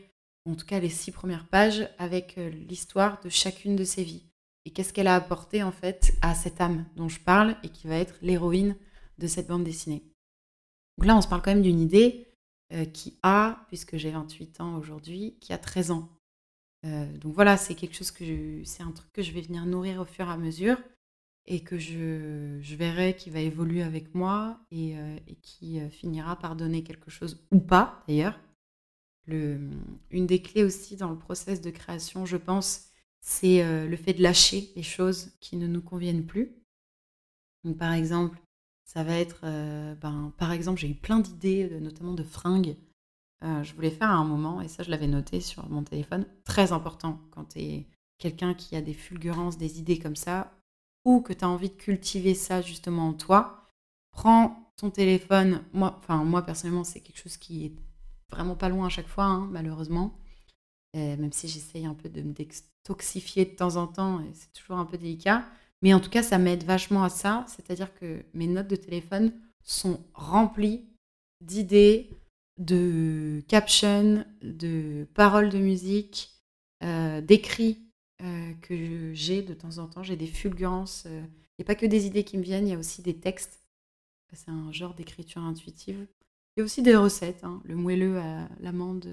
en 0.45 0.55
tout 0.55 0.65
cas 0.65 0.79
les 0.79 0.89
six 0.89 1.11
premières 1.11 1.47
pages, 1.47 1.87
avec 1.97 2.37
euh, 2.37 2.49
l'histoire 2.49 3.21
de 3.21 3.29
chacune 3.29 3.77
de 3.77 3.85
ses 3.85 4.03
vies. 4.03 4.25
Et 4.65 4.71
qu'est-ce 4.71 4.91
qu'elle 4.91 5.07
a 5.07 5.15
apporté 5.15 5.63
en 5.63 5.71
fait 5.71 6.13
à 6.21 6.35
cette 6.35 6.59
âme 6.59 6.85
dont 6.97 7.07
je 7.07 7.21
parle 7.21 7.55
et 7.63 7.69
qui 7.69 7.87
va 7.87 7.95
être 7.95 8.15
l'héroïne 8.21 8.75
de 9.19 9.27
cette 9.27 9.47
bande 9.47 9.63
dessinée? 9.63 10.03
Donc 10.97 11.07
là, 11.07 11.15
on 11.15 11.21
se 11.21 11.29
parle 11.29 11.41
quand 11.41 11.53
même 11.53 11.63
d'une 11.63 11.79
idée 11.79 12.27
euh, 12.73 12.83
qui 12.83 13.17
a, 13.23 13.63
puisque 13.69 13.95
j'ai 13.95 14.11
28 14.11 14.59
ans 14.59 14.75
aujourd'hui, 14.75 15.37
qui 15.39 15.53
a 15.53 15.57
13 15.57 15.91
ans. 15.91 16.09
Euh, 16.85 17.17
donc 17.17 17.33
voilà, 17.33 17.57
c'est 17.57 17.75
quelque 17.75 17.95
chose 17.95 18.11
que 18.11 18.63
c'est 18.63 18.83
un 18.83 18.91
truc 18.91 19.11
que 19.13 19.21
je 19.21 19.31
vais 19.31 19.41
venir 19.41 19.65
nourrir 19.65 20.01
au 20.01 20.05
fur 20.05 20.27
et 20.27 20.31
à 20.31 20.37
mesure 20.37 20.77
et 21.45 21.61
que 21.61 21.77
je, 21.77 22.59
je 22.61 22.75
verrai 22.75 23.15
qui 23.15 23.29
va 23.29 23.39
évoluer 23.39 23.81
avec 23.83 24.13
moi 24.13 24.59
et, 24.71 24.91
et 25.27 25.35
qui 25.41 25.79
finira 25.89 26.37
par 26.37 26.55
donner 26.55 26.83
quelque 26.83 27.09
chose 27.09 27.43
ou 27.51 27.59
pas 27.59 28.03
d'ailleurs 28.07 28.39
une 29.27 30.27
des 30.27 30.41
clés 30.41 30.63
aussi 30.63 30.95
dans 30.95 31.09
le 31.09 31.17
process 31.17 31.61
de 31.61 31.69
création, 31.69 32.25
je 32.25 32.37
pense, 32.37 32.89
c'est 33.19 33.63
euh, 33.63 33.87
le 33.87 33.95
fait 33.95 34.13
de 34.13 34.23
lâcher 34.23 34.71
les 34.75 34.83
choses 34.83 35.31
qui 35.39 35.57
ne 35.57 35.67
nous 35.67 35.81
conviennent 35.81 36.25
plus. 36.25 36.55
Donc, 37.63 37.77
par 37.77 37.93
exemple, 37.93 38.39
ça 38.83 39.03
va 39.03 39.17
être, 39.17 39.41
euh, 39.43 39.95
ben, 39.95 40.33
par 40.37 40.51
exemple, 40.51 40.79
j'ai 40.79 40.89
eu 40.89 40.95
plein 40.95 41.19
d'idées, 41.19 41.69
euh, 41.71 41.79
notamment 41.79 42.13
de 42.13 42.23
fringues. 42.23 42.75
Je 43.41 43.73
voulais 43.73 43.91
faire 43.91 44.09
à 44.09 44.15
un 44.15 44.25
moment, 44.25 44.61
et 44.61 44.67
ça, 44.67 44.83
je 44.83 44.91
l'avais 44.91 45.07
noté 45.07 45.41
sur 45.41 45.67
mon 45.69 45.83
téléphone. 45.83 46.25
Très 46.43 46.71
important 46.71 47.19
quand 47.31 47.45
tu 47.45 47.59
es 47.59 47.87
quelqu'un 48.17 48.53
qui 48.53 48.75
a 48.75 48.81
des 48.81 48.93
fulgurances, 48.93 49.57
des 49.57 49.79
idées 49.79 49.97
comme 49.99 50.15
ça, 50.15 50.53
ou 51.05 51.21
que 51.21 51.33
tu 51.33 51.43
as 51.43 51.49
envie 51.49 51.69
de 51.69 51.75
cultiver 51.75 52.35
ça 52.35 52.61
justement 52.61 53.09
en 53.09 53.13
toi. 53.13 53.65
Prends 54.11 54.71
ton 54.77 54.91
téléphone. 54.91 55.63
Moi, 55.73 55.95
enfin, 55.97 56.23
moi 56.23 56.43
personnellement, 56.43 56.83
c'est 56.83 56.99
quelque 56.99 57.21
chose 57.21 57.37
qui 57.37 57.65
est 57.65 57.73
vraiment 58.29 58.55
pas 58.55 58.69
loin 58.69 58.85
à 58.85 58.89
chaque 58.89 59.07
fois, 59.07 59.25
hein, 59.25 59.47
malheureusement. 59.51 60.13
même 60.93 61.31
si 61.31 61.47
j'essaye 61.47 61.85
un 61.85 61.93
peu 61.93 62.09
de 62.09 62.21
me 62.21 62.33
détoxifier 62.33 63.45
de 63.45 63.55
temps 63.55 63.75
en 63.77 63.87
temps, 63.87 64.19
et 64.21 64.33
c'est 64.33 64.51
toujours 64.53 64.77
un 64.77 64.85
peu 64.85 64.97
délicat. 64.97 65.45
Mais 65.81 65.93
en 65.93 65.99
tout 65.99 66.09
cas, 66.09 66.23
ça 66.23 66.37
m'aide 66.37 66.63
vachement 66.63 67.03
à 67.03 67.09
ça. 67.09 67.45
C'est-à-dire 67.47 67.93
que 67.95 68.23
mes 68.33 68.47
notes 68.47 68.67
de 68.67 68.75
téléphone 68.75 69.33
sont 69.63 69.99
remplies 70.13 70.85
d'idées, 71.41 72.09
de 72.61 73.43
captions, 73.47 74.23
de 74.43 75.07
paroles 75.15 75.49
de 75.49 75.57
musique, 75.57 76.31
euh, 76.83 77.19
d'écrits 77.21 77.79
euh, 78.21 78.53
que 78.61 79.13
j'ai 79.13 79.41
de 79.41 79.53
temps 79.53 79.79
en 79.79 79.87
temps. 79.87 80.03
J'ai 80.03 80.15
des 80.15 80.27
fulgurances. 80.27 81.05
Il 81.05 81.21
n'y 81.59 81.63
a 81.63 81.65
pas 81.65 81.75
que 81.75 81.85
des 81.85 82.05
idées 82.05 82.23
qui 82.23 82.37
me 82.37 82.43
viennent, 82.43 82.67
il 82.67 82.71
y 82.71 82.75
a 82.75 82.79
aussi 82.79 83.01
des 83.01 83.19
textes. 83.19 83.59
C'est 84.33 84.49
un 84.49 84.71
genre 84.71 84.93
d'écriture 84.93 85.41
intuitive. 85.41 86.07
Il 86.55 86.59
y 86.59 86.61
a 86.61 86.63
aussi 86.63 86.81
des 86.81 86.95
recettes, 86.95 87.43
hein. 87.43 87.61
le 87.65 87.75
moelleux 87.75 88.17
à 88.19 88.47
l'amande, 88.59 89.07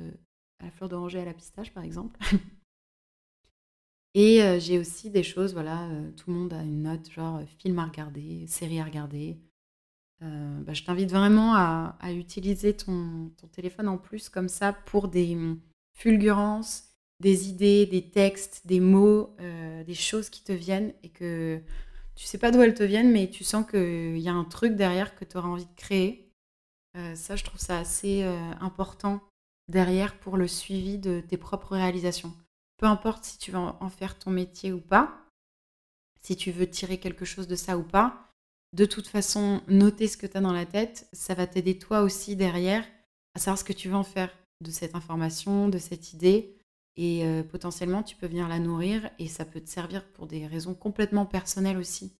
à 0.61 0.67
la 0.67 0.71
fleur 0.71 0.88
d'oranger, 0.88 1.21
à 1.21 1.25
la 1.25 1.35
pistache, 1.35 1.73
par 1.73 1.83
exemple. 1.83 2.19
Et 4.14 4.43
euh, 4.43 4.59
j'ai 4.59 4.78
aussi 4.78 5.11
des 5.11 5.23
choses, 5.23 5.52
voilà, 5.52 5.88
tout 6.17 6.31
le 6.31 6.37
monde 6.37 6.52
a 6.52 6.62
une 6.62 6.83
note, 6.83 7.11
genre 7.11 7.40
film 7.59 7.78
à 7.78 7.87
regarder, 7.87 8.47
série 8.47 8.81
à 8.81 8.85
regarder. 8.85 9.38
Bah, 10.20 10.75
je 10.75 10.82
t'invite 10.82 11.10
vraiment 11.10 11.54
à, 11.54 11.96
utiliser 12.10 12.76
ton, 12.76 13.30
téléphone 13.52 13.88
en 13.88 13.98
plus 13.98 14.28
comme 14.28 14.48
ça 14.48 14.72
pour 14.72 15.08
des 15.08 15.37
fulgurances, 15.94 16.84
des 17.20 17.48
idées, 17.48 17.87
des 17.87 18.02
textes, 18.10 18.66
des 18.66 18.80
mots, 18.80 19.37
des 19.87 19.94
choses 19.94 20.28
qui 20.28 20.42
te 20.42 20.52
viennent 20.52 20.92
et 21.02 21.08
que 21.08 21.60
tu 22.16 22.26
sais 22.26 22.38
pas 22.38 22.50
d'où 22.50 22.60
elles 22.60 22.75
te 22.75 22.82
viennent, 22.82 23.12
mais 23.12 23.30
tu 23.30 23.44
sens 23.44 23.64
qu'il 23.70 24.18
y 24.18 24.28
a 24.28 24.34
un 24.34 24.44
truc 24.44 24.75
derrière 24.75 25.14
que 25.14 25.25
tu 25.25 25.37
auras 25.37 25.48
envie 25.48 25.66
de 25.66 25.76
créer 25.76 26.28
euh, 26.96 27.14
ça, 27.14 27.37
je 27.37 27.44
trouve 27.44 27.60
ça 27.60 27.78
assez 27.78 28.22
euh, 28.25 28.52
important 28.60 29.20
derrière 29.68 30.18
pour 30.18 30.37
le 30.37 30.48
suivi 30.48 30.98
de 30.98 31.20
tes 31.20 31.37
propres 31.37 31.76
réalisations. 31.76 32.32
Peu 32.78 32.87
importe 32.87 33.25
si 33.25 33.38
tu 33.38 33.50
veux 33.50 33.58
en 33.58 33.88
faire 33.88 34.18
ton 34.18 34.30
métier 34.30 34.72
ou 34.72 34.80
pas, 34.80 35.26
si 36.22 36.37
tu 36.37 36.50
veux 36.50 36.68
tirer 36.68 36.98
quelque 36.98 37.25
chose 37.25 37.48
de 37.48 37.56
ça 37.56 37.76
ou 37.76 37.82
pas, 37.82 38.27
de 38.72 38.84
toute 38.84 39.06
façon, 39.06 39.62
noter 39.68 40.08
ce 40.08 40.16
que 40.16 40.26
tu 40.26 40.37
as 40.37 40.40
dans 40.40 40.52
la 40.52 40.66
tête, 40.66 41.08
ça 41.12 41.34
va 41.34 41.46
t'aider 41.46 41.78
toi 41.78 42.02
aussi 42.02 42.37
derrière 42.37 42.84
à 43.34 43.38
savoir 43.38 43.58
ce 43.58 43.64
que 43.64 43.72
tu 43.72 43.88
veux 43.88 43.94
en 43.94 44.04
faire 44.04 44.30
de 44.60 44.70
cette 44.70 44.94
information, 44.94 45.68
de 45.68 45.78
cette 45.78 46.12
idée. 46.12 46.54
Et 46.96 47.25
euh, 47.25 47.42
potentiellement, 47.44 48.02
tu 48.02 48.16
peux 48.16 48.26
venir 48.26 48.48
la 48.48 48.58
nourrir 48.58 49.08
et 49.18 49.28
ça 49.28 49.44
peut 49.44 49.60
te 49.60 49.68
servir 49.68 50.04
pour 50.12 50.26
des 50.26 50.46
raisons 50.46 50.75
complètement 50.75 51.26
personnelles 51.26 51.78
aussi. 51.78 52.12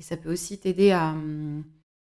Et 0.00 0.02
ça 0.02 0.16
peut 0.16 0.32
aussi 0.32 0.58
t'aider 0.58 0.90
à, 0.90 1.12
mmh, 1.12 1.64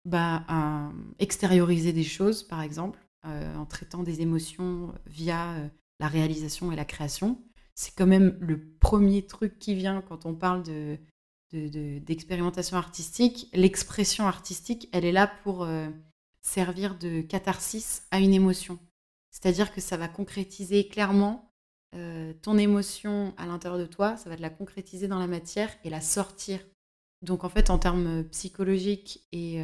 bah, 0.05 0.91
extérioriser 1.19 1.93
des 1.93 2.03
choses, 2.03 2.43
par 2.43 2.61
exemple, 2.61 2.99
euh, 3.25 3.55
en 3.55 3.65
traitant 3.65 4.03
des 4.03 4.21
émotions 4.21 4.93
via 5.07 5.53
euh, 5.53 5.67
la 5.99 6.07
réalisation 6.07 6.71
et 6.71 6.75
la 6.75 6.85
création. 6.85 7.41
C'est 7.75 7.95
quand 7.95 8.07
même 8.07 8.37
le 8.39 8.59
premier 8.79 9.25
truc 9.25 9.57
qui 9.57 9.73
vient 9.73 10.01
quand 10.01 10.25
on 10.25 10.35
parle 10.35 10.63
de, 10.63 10.97
d'expérimentation 11.53 12.77
artistique. 12.77 13.49
L'expression 13.53 14.27
artistique, 14.27 14.89
elle 14.91 15.05
est 15.05 15.11
là 15.11 15.27
pour 15.43 15.63
euh, 15.63 15.87
servir 16.41 16.97
de 16.97 17.21
catharsis 17.21 18.03
à 18.11 18.19
une 18.19 18.33
émotion. 18.33 18.79
C'est-à-dire 19.31 19.73
que 19.73 19.81
ça 19.81 19.97
va 19.97 20.07
concrétiser 20.07 20.87
clairement 20.87 21.47
ton 22.41 22.57
émotion 22.57 23.33
à 23.35 23.45
l'intérieur 23.45 23.77
de 23.77 23.85
toi, 23.85 24.15
ça 24.15 24.29
va 24.29 24.37
te 24.37 24.41
la 24.41 24.49
concrétiser 24.49 25.09
dans 25.09 25.19
la 25.19 25.27
matière 25.27 25.69
et 25.83 25.89
la 25.89 25.99
sortir. 25.99 26.61
Donc 27.21 27.43
en 27.43 27.49
fait, 27.49 27.69
en 27.69 27.79
termes 27.79 28.23
psychologiques 28.31 29.27
et, 29.33 29.61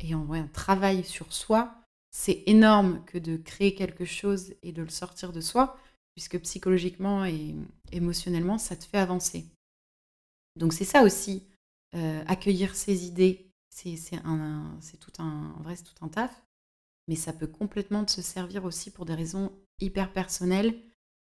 et 0.00 0.14
en 0.14 0.32
un 0.32 0.46
travail 0.46 1.04
sur 1.04 1.34
soi, 1.34 1.84
c'est 2.16 2.44
énorme 2.46 3.04
que 3.06 3.18
de 3.18 3.36
créer 3.36 3.74
quelque 3.74 4.04
chose 4.04 4.54
et 4.62 4.70
de 4.70 4.82
le 4.82 4.88
sortir 4.88 5.32
de 5.32 5.40
soi, 5.40 5.76
puisque 6.14 6.38
psychologiquement 6.38 7.24
et 7.24 7.56
émotionnellement, 7.90 8.56
ça 8.56 8.76
te 8.76 8.84
fait 8.84 8.98
avancer. 8.98 9.46
Donc 10.56 10.72
c'est 10.72 10.84
ça 10.84 11.02
aussi, 11.02 11.42
euh, 11.94 12.22
accueillir 12.26 12.74
ses 12.74 13.06
idées, 13.06 13.50
c'est 13.68 13.96
tout 15.00 15.12
un, 15.18 15.56
tout 15.64 16.04
un 16.04 16.08
taf, 16.08 16.42
mais 17.08 17.16
ça 17.16 17.32
peut 17.32 17.46
complètement 17.46 18.04
te 18.04 18.20
servir 18.20 18.64
aussi 18.64 18.90
pour 18.90 19.04
des 19.04 19.14
raisons 19.14 19.52
hyper 19.80 20.12
personnelles 20.12 20.74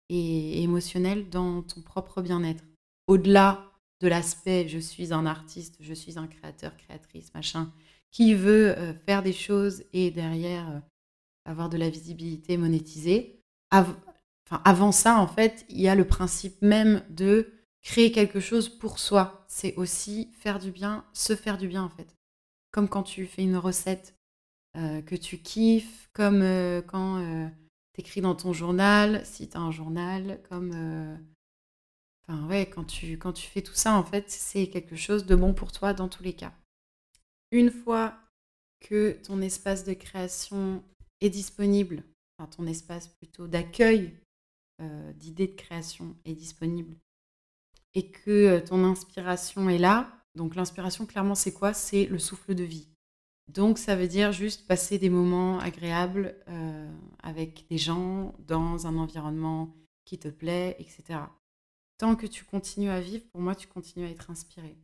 et 0.09 0.61
émotionnelles 0.61 1.29
dans 1.29 1.63
ton 1.63 1.81
propre 1.81 2.21
bien-être. 2.21 2.63
Au-delà 3.07 3.71
de 4.01 4.07
l'aspect 4.07 4.67
je 4.67 4.79
suis 4.79 5.13
un 5.13 5.25
artiste, 5.25 5.77
je 5.79 5.93
suis 5.93 6.19
un 6.19 6.27
créateur, 6.27 6.75
créatrice, 6.77 7.33
machin, 7.33 7.71
qui 8.11 8.35
veut 8.35 8.77
euh, 8.77 8.93
faire 8.93 9.23
des 9.23 9.33
choses 9.33 9.83
et 9.93 10.11
derrière 10.11 10.69
euh, 10.69 10.79
avoir 11.45 11.69
de 11.69 11.77
la 11.77 11.89
visibilité 11.89 12.57
monétisée. 12.57 13.41
avant 13.71 14.91
ça, 14.91 15.19
en 15.19 15.27
fait, 15.27 15.65
il 15.69 15.81
y 15.81 15.87
a 15.87 15.95
le 15.95 16.05
principe 16.05 16.61
même 16.61 17.03
de 17.09 17.51
créer 17.83 18.11
quelque 18.11 18.39
chose 18.39 18.69
pour 18.69 18.99
soi. 18.99 19.45
C'est 19.47 19.75
aussi 19.75 20.31
faire 20.33 20.59
du 20.59 20.71
bien, 20.71 21.05
se 21.13 21.35
faire 21.35 21.57
du 21.57 21.67
bien, 21.67 21.83
en 21.83 21.89
fait. 21.89 22.15
Comme 22.71 22.89
quand 22.89 23.03
tu 23.03 23.25
fais 23.27 23.43
une 23.43 23.57
recette 23.57 24.15
euh, 24.77 25.01
que 25.01 25.15
tu 25.15 25.37
kiffes, 25.37 26.09
comme 26.13 26.41
quand 26.87 27.19
tu 27.93 28.01
écris 28.01 28.21
dans 28.21 28.35
ton 28.35 28.53
journal, 28.53 29.25
si 29.25 29.47
tu 29.49 29.57
as 29.57 29.61
un 29.61 29.71
journal, 29.71 30.41
comme... 30.49 31.19
Enfin, 32.27 32.47
ouais, 32.47 32.69
quand 32.69 32.85
tu, 32.85 33.17
quand 33.17 33.33
tu 33.33 33.47
fais 33.47 33.61
tout 33.61 33.73
ça, 33.73 33.95
en 33.95 34.03
fait, 34.03 34.31
c'est 34.31 34.67
quelque 34.67 34.95
chose 34.95 35.25
de 35.25 35.35
bon 35.35 35.53
pour 35.53 35.71
toi 35.71 35.93
dans 35.93 36.07
tous 36.07 36.23
les 36.23 36.33
cas. 36.33 36.53
Une 37.51 37.69
fois 37.69 38.17
que 38.79 39.19
ton 39.23 39.41
espace 39.41 39.83
de 39.83 39.93
création 39.93 40.83
est 41.21 41.29
disponible, 41.29 42.03
enfin 42.37 42.49
ton 42.49 42.65
espace 42.65 43.07
plutôt 43.07 43.47
d'accueil 43.47 44.13
euh, 44.81 45.13
d'idées 45.13 45.47
de 45.47 45.55
création 45.55 46.15
est 46.25 46.33
disponible, 46.33 46.95
et 47.95 48.09
que 48.09 48.31
euh, 48.31 48.59
ton 48.61 48.83
inspiration 48.83 49.69
est 49.69 49.77
là, 49.77 50.09
donc 50.35 50.55
l'inspiration 50.55 51.05
clairement 51.05 51.35
c'est 51.35 51.53
quoi? 51.53 51.73
C'est 51.73 52.05
le 52.05 52.19
souffle 52.19 52.55
de 52.55 52.63
vie. 52.63 52.87
Donc 53.47 53.77
ça 53.77 53.95
veut 53.95 54.07
dire 54.07 54.31
juste 54.31 54.67
passer 54.67 54.97
des 54.97 55.09
moments 55.09 55.59
agréables 55.59 56.35
euh, 56.47 56.91
avec 57.21 57.65
des 57.69 57.77
gens, 57.77 58.33
dans 58.47 58.87
un 58.87 58.97
environnement 58.97 59.75
qui 60.05 60.17
te 60.17 60.29
plaît, 60.29 60.75
etc. 60.79 61.19
Tant 61.97 62.15
que 62.15 62.25
tu 62.25 62.45
continues 62.45 62.89
à 62.89 63.01
vivre, 63.01 63.25
pour 63.31 63.41
moi 63.41 63.55
tu 63.55 63.67
continues 63.67 64.05
à 64.05 64.09
être 64.09 64.29
inspiré. 64.31 64.77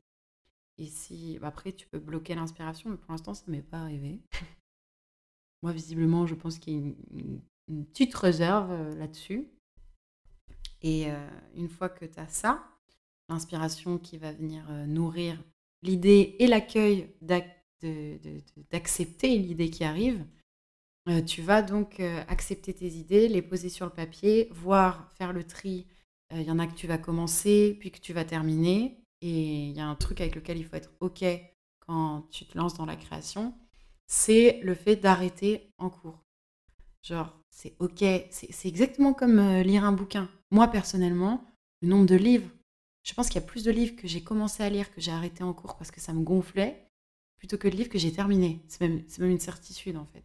Et 0.78 0.86
si 0.86 1.38
bah, 1.40 1.48
après, 1.48 1.74
tu 1.74 1.88
peux 1.88 2.00
bloquer 2.00 2.36
l'inspiration, 2.36 2.90
mais 2.90 2.98
pour 2.98 3.12
l'instant, 3.12 3.34
ça 3.34 3.44
ne 3.48 3.52
m'est 3.52 3.62
pas 3.62 3.80
arrivé. 3.80 4.22
Moi, 5.62 5.74
visiblement, 5.74 6.26
je 6.26 6.36
pense 6.36 6.58
qu'il 6.58 6.74
y 6.74 6.78
a 6.78 6.80
une, 6.80 7.42
petite 7.88 8.16
réserve 8.16 8.72
euh, 8.72 8.96
là-dessus. 8.96 9.46
Et 10.82 11.08
une 11.56 11.68
fois 11.68 11.90
que 11.90 12.06
tu 12.06 12.18
as 12.18 12.30
ça, 12.30 12.66
l'inspiration 13.30 13.98
qui 13.98 14.18
va 14.18 14.32
venir 14.32 14.66
euh, 14.70 14.86
nourrir 14.86 15.42
l'idée 15.82 16.36
et 16.40 16.48
l'accueil 16.48 17.14
d'accepter 18.72 19.38
l'idée 19.38 19.70
qui 19.70 19.84
arrive, 19.84 20.26
tu 21.26 21.42
vas 21.42 21.62
donc 21.62 22.02
accepter 22.28 22.74
tes 22.74 22.90
idées, 22.90 23.30
les 23.30 23.42
poser 23.42 23.70
sur 23.70 23.86
le 23.86 23.92
papier, 23.92 24.50
voir 24.52 25.10
faire 25.14 25.32
le 25.32 25.44
tri. 25.44 25.88
Il 26.32 26.44
y 26.44 26.52
en 26.52 26.60
a 26.60 26.68
que 26.68 26.76
tu 26.76 26.86
vas 26.86 27.00
commencer, 27.00 27.78
puis 27.80 27.90
que 27.90 28.00
tu 28.00 28.12
vas 28.14 28.26
terminer. 28.26 29.02
Et 29.22 29.70
il 29.70 29.72
y 29.72 29.80
a 29.80 29.88
un 29.88 29.96
truc 29.96 30.22
avec 30.22 30.36
lequel 30.36 30.58
il 30.58 30.66
faut 30.66 30.76
être 30.76 30.92
OK 31.00 31.24
quand 31.90 32.28
tu 32.30 32.46
te 32.46 32.58
lances 32.58 32.76
dans 32.76 32.86
la 32.86 32.96
création, 32.96 33.56
c'est 34.06 34.60
le 34.62 34.76
fait 34.76 34.96
d'arrêter 34.96 35.74
en 35.80 35.90
cours. 35.90 36.24
Genre, 37.02 37.36
c'est 37.50 37.76
OK, 37.80 38.04
c'est 38.30 38.66
exactement 38.66 39.14
comme 39.14 39.40
euh, 39.40 39.64
lire 39.64 39.84
un 39.84 39.92
bouquin. 39.92 40.30
Moi, 40.52 40.68
personnellement, 40.68 41.44
le 41.82 41.90
nombre 41.90 42.06
de 42.06 42.16
livres, 42.16 42.50
je 43.04 43.14
pense 43.14 43.28
qu'il 43.28 43.42
y 43.42 43.44
a 43.44 43.48
plus 43.48 43.64
de 43.64 43.72
livres 43.72 43.96
que 43.96 44.08
j'ai 44.08 44.22
commencé 44.22 44.64
à 44.64 44.70
lire 44.70 44.94
que 44.94 45.02
j'ai 45.02 45.12
arrêté 45.12 45.44
en 45.44 45.54
cours 45.54 45.78
parce 45.78 45.92
que 45.92 46.02
ça 46.02 46.14
me 46.14 46.22
gonflait, 46.22 46.88
plutôt 47.38 47.58
que 47.58 47.68
de 47.68 47.76
livres 47.76 47.90
que 47.90 47.98
j'ai 47.98 48.12
terminés. 48.12 48.62
C'est 48.68 48.82
même, 48.82 49.04
même, 49.20 49.32
une 49.32 49.40
certitude, 49.40 49.98
en 49.98 50.06
fait. 50.06 50.24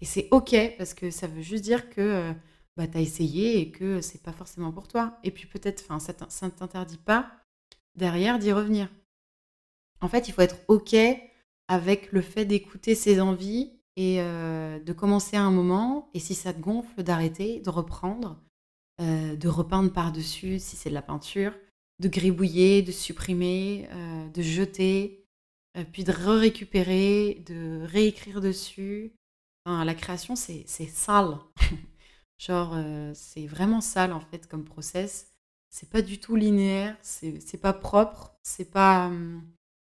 Et 0.00 0.04
c'est 0.04 0.28
OK 0.30 0.54
parce 0.78 0.94
que 0.94 1.10
ça 1.10 1.26
veut 1.26 1.42
juste 1.42 1.64
dire 1.64 1.90
que 1.90 2.00
euh, 2.00 2.32
bah, 2.76 2.86
tu 2.86 2.98
as 2.98 3.00
essayé 3.00 3.58
et 3.58 3.70
que 3.70 4.00
c'est 4.00 4.22
pas 4.22 4.32
forcément 4.32 4.72
pour 4.72 4.88
toi. 4.88 5.18
Et 5.24 5.30
puis 5.30 5.46
peut-être, 5.46 5.84
ça 6.00 6.46
ne 6.46 6.50
t'interdit 6.50 6.98
pas 6.98 7.30
derrière 7.94 8.38
d'y 8.38 8.52
revenir. 8.52 8.88
En 10.00 10.08
fait, 10.08 10.28
il 10.28 10.32
faut 10.32 10.40
être 10.42 10.58
OK 10.68 10.96
avec 11.68 12.12
le 12.12 12.20
fait 12.20 12.44
d'écouter 12.44 12.94
ses 12.94 13.20
envies 13.20 13.72
et 13.96 14.20
euh, 14.20 14.78
de 14.80 14.92
commencer 14.92 15.36
à 15.36 15.42
un 15.42 15.50
moment, 15.50 16.08
et 16.14 16.18
si 16.18 16.34
ça 16.34 16.52
te 16.52 16.60
gonfle, 16.60 17.02
d'arrêter, 17.02 17.60
de 17.60 17.70
reprendre, 17.70 18.40
euh, 19.00 19.36
de 19.36 19.48
repeindre 19.48 19.92
par-dessus 19.92 20.58
si 20.58 20.76
c'est 20.76 20.88
de 20.88 20.94
la 20.94 21.02
peinture, 21.02 21.52
de 22.02 22.08
gribouiller, 22.08 22.82
de 22.82 22.92
supprimer, 22.92 23.88
euh, 23.92 24.28
de 24.28 24.42
jeter, 24.42 25.24
puis 25.92 26.04
de 26.04 26.12
récupérer, 26.12 27.42
de 27.46 27.82
réécrire 27.86 28.42
dessus. 28.42 29.12
la 29.66 29.94
création, 29.94 30.36
c'est 30.36 30.66
sale. 30.66 31.38
Genre, 32.38 32.76
c'est 33.14 33.46
vraiment 33.46 33.80
sale 33.80 34.12
en 34.12 34.20
fait 34.20 34.46
comme 34.48 34.64
process 34.64 35.32
c'est 35.72 35.88
pas 35.88 36.02
du 36.02 36.18
tout 36.18 36.36
linéaire, 36.36 36.96
c'est 37.00 37.60
pas 37.60 37.72
propre, 37.72 38.36
c'est 38.42 38.70
pas, 38.70 39.06
hum, 39.06 39.42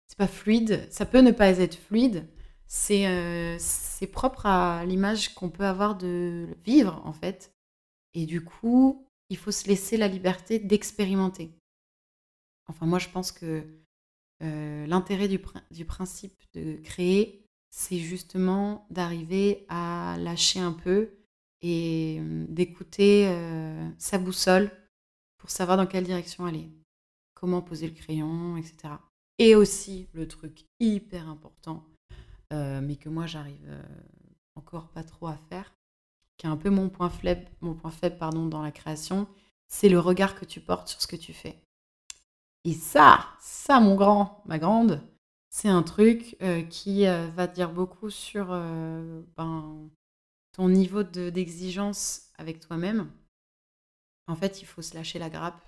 c'est 0.07 0.17
pas 0.17 0.27
fluide. 0.27 0.87
Ça 0.91 1.05
peut 1.05 1.19
ne 1.19 1.31
pas 1.31 1.49
être 1.59 1.75
fluide. 1.75 2.27
C'est 2.65 3.07
euh, 3.07 3.57
propre 4.11 4.47
à 4.47 4.83
l'image 4.85 5.35
qu'on 5.35 5.49
peut 5.49 5.65
avoir 5.65 5.95
de 5.95 6.47
vivre, 6.65 7.01
en 7.05 7.13
fait. 7.13 7.53
Et 8.15 8.25
du 8.25 8.43
coup, 8.43 9.07
il 9.29 9.37
faut 9.37 9.51
se 9.51 9.67
laisser 9.67 9.97
la 9.97 10.07
liberté 10.07 10.57
d'expérimenter. 10.59 11.51
Enfin, 12.67 12.85
moi, 12.85 12.99
je 12.99 13.09
pense 13.09 13.31
que 13.31 13.63
euh, 14.43 14.85
l'intérêt 14.87 15.27
du, 15.27 15.85
principe 15.85 16.41
de 16.53 16.77
créer, 16.83 17.45
c'est 17.69 17.99
justement 17.99 18.85
d'arriver 18.89 19.65
à 19.69 20.17
lâcher 20.19 20.59
un 20.59 20.73
peu 20.73 21.09
et 21.61 22.17
hum, 22.19 22.45
d'écouter 22.47 23.27
euh, 23.27 23.89
sa 23.97 24.17
boussole 24.17 24.71
pour 25.37 25.49
savoir 25.49 25.77
dans 25.77 25.87
quelle 25.87 26.03
direction 26.03 26.45
aller, 26.45 26.69
comment 27.33 27.61
poser 27.61 27.87
le 27.87 27.93
crayon, 27.93 28.57
etc. 28.57 28.95
Et 29.39 29.55
aussi 29.55 30.07
le 30.13 30.27
truc 30.27 30.65
hyper 30.79 31.29
important, 31.29 31.85
euh, 32.53 32.81
mais 32.81 32.95
que 32.95 33.09
moi 33.09 33.27
j'arrive 33.27 33.65
euh, 33.67 33.83
encore 34.55 34.89
pas 34.89 35.03
trop 35.03 35.27
à 35.27 35.37
faire, 35.49 35.73
qui 36.37 36.47
est 36.47 36.49
un 36.49 36.57
peu 36.57 36.69
mon 36.69 36.89
point 36.89 37.09
faible, 37.09 37.45
dans 37.61 38.61
la 38.61 38.71
création, 38.71 39.27
c'est 39.67 39.89
le 39.89 39.99
regard 39.99 40.39
que 40.39 40.45
tu 40.45 40.59
portes 40.59 40.87
sur 40.87 41.01
ce 41.01 41.07
que 41.07 41.15
tu 41.15 41.33
fais. 41.33 41.55
Et 42.67 42.73
ça, 42.73 43.25
ça 43.39 43.79
mon 43.79 43.95
grand, 43.95 44.43
ma 44.45 44.59
grande, 44.59 45.01
c'est 45.49 45.69
un 45.69 45.83
truc 45.83 46.35
euh, 46.41 46.61
qui 46.63 47.05
va 47.05 47.47
te 47.47 47.55
dire 47.55 47.71
beaucoup 47.71 48.09
sur 48.09 48.47
ben, 48.47 49.89
ton 50.51 50.69
niveau 50.69 51.03
d'exigence 51.03 52.29
avec 52.37 52.59
toi-même. 52.59 53.09
En 54.27 54.35
fait, 54.35 54.61
il 54.61 54.65
faut 54.65 54.81
se 54.81 54.95
lâcher 54.95 55.17
la 55.17 55.29
grappe 55.29 55.61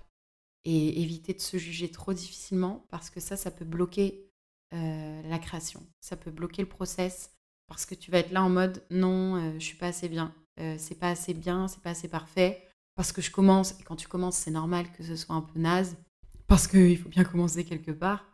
et 0.64 1.00
éviter 1.00 1.32
de 1.32 1.40
se 1.40 1.56
juger 1.56 1.90
trop 1.90 2.12
difficilement 2.12 2.84
parce 2.90 3.10
que 3.10 3.20
ça, 3.20 3.36
ça 3.36 3.50
peut 3.50 3.64
bloquer 3.64 4.30
euh, 4.72 5.22
la 5.22 5.38
création. 5.38 5.84
Ça 6.00 6.16
peut 6.16 6.30
bloquer 6.30 6.62
le 6.62 6.68
process 6.68 7.32
parce 7.66 7.86
que 7.86 7.94
tu 7.94 8.10
vas 8.10 8.18
être 8.18 8.30
là 8.30 8.42
en 8.42 8.50
mode 8.50 8.84
non, 8.90 9.40
je 9.40 9.56
euh, 9.56 9.60
suis 9.60 9.76
pas 9.76 9.88
assez 9.88 10.08
bien, 10.08 10.34
euh, 10.60 10.76
c'est 10.78 10.96
pas 10.96 11.10
assez 11.10 11.34
bien, 11.34 11.66
c'est 11.66 11.82
pas 11.82 11.90
assez 11.90 12.08
parfait. 12.08 12.66
Parce 12.94 13.12
que 13.12 13.22
je 13.22 13.30
commence 13.30 13.80
et 13.80 13.82
quand 13.84 13.96
tu 13.96 14.08
commences, 14.08 14.36
c'est 14.36 14.50
normal 14.50 14.90
que 14.92 15.02
ce 15.02 15.16
soit 15.16 15.34
un 15.34 15.40
peu 15.40 15.58
naze 15.58 15.96
parce 16.50 16.66
qu'il 16.66 16.98
faut 16.98 17.08
bien 17.08 17.22
commencer 17.22 17.64
quelque 17.64 17.92
part. 17.92 18.26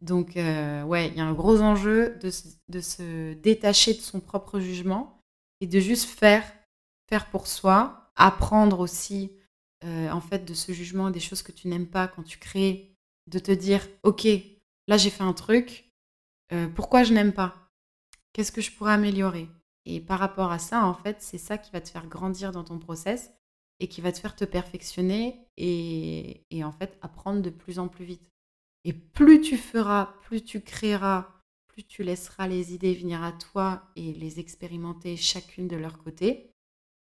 Donc, 0.00 0.34
ouais, 0.36 1.08
il 1.08 1.16
y 1.16 1.20
a 1.20 1.26
un 1.26 1.32
gros 1.32 1.60
enjeu 1.60 2.16
de, 2.22 2.30
se 2.30 3.32
détacher 3.34 3.92
de 3.92 3.98
son 3.98 4.20
propre 4.20 4.60
jugement 4.60 5.20
et 5.60 5.66
de 5.66 5.80
juste 5.80 6.08
faire, 6.08 6.44
faire 7.08 7.26
pour 7.26 7.48
soi, 7.48 8.12
apprendre 8.14 8.78
aussi 8.78 9.32
euh, 9.84 10.10
en 10.10 10.20
fait 10.20 10.44
de 10.44 10.54
ce 10.54 10.70
jugement 10.70 11.10
des 11.10 11.18
choses 11.18 11.42
que 11.42 11.50
tu 11.50 11.66
n'aimes 11.66 11.88
pas 11.88 12.06
quand 12.06 12.22
tu 12.22 12.38
crées, 12.38 12.94
de 13.26 13.40
te 13.40 13.50
dire 13.50 13.86
ok 14.04 14.28
là 14.86 14.96
j'ai 14.96 15.10
fait 15.10 15.24
un 15.24 15.32
truc, 15.32 15.90
pourquoi 16.76 17.02
je 17.02 17.12
n'aime 17.12 17.32
pas? 17.32 17.72
Qu'est-ce 18.32 18.52
que 18.52 18.60
je 18.60 18.70
pourrais 18.70 18.92
améliorer? 18.92 19.48
Et 19.86 20.00
par 20.00 20.20
rapport 20.20 20.52
à 20.52 20.60
ça, 20.60 20.84
en 20.84 20.94
fait, 20.94 21.16
c'est 21.20 21.38
ça 21.38 21.58
qui 21.58 21.72
va 21.72 21.80
te 21.80 21.88
faire 21.88 22.06
grandir 22.06 22.52
dans 22.52 22.64
ton 22.64 22.78
process 22.78 23.32
et 23.80 23.88
qui 23.88 24.00
va 24.00 24.12
te 24.12 24.18
faire 24.18 24.36
te 24.36 24.44
perfectionner 24.44 25.40
et, 25.56 26.44
et 26.50 26.62
en 26.64 26.72
fait 26.72 26.98
apprendre 27.02 27.42
de 27.42 27.50
plus 27.50 27.78
en 27.78 27.88
plus 27.88 28.04
vite. 28.04 28.30
Et 28.84 28.92
plus 28.92 29.40
tu 29.40 29.56
feras, 29.56 30.14
plus 30.22 30.42
tu 30.42 30.60
créeras, 30.60 31.28
plus 31.68 31.84
tu 31.84 32.02
laisseras 32.02 32.46
les 32.46 32.72
idées 32.72 32.94
venir 32.94 33.22
à 33.22 33.32
toi 33.32 33.90
et 33.96 34.12
les 34.12 34.40
expérimenter 34.40 35.16
chacune 35.16 35.68
de 35.68 35.76
leur 35.76 35.98
côté, 35.98 36.50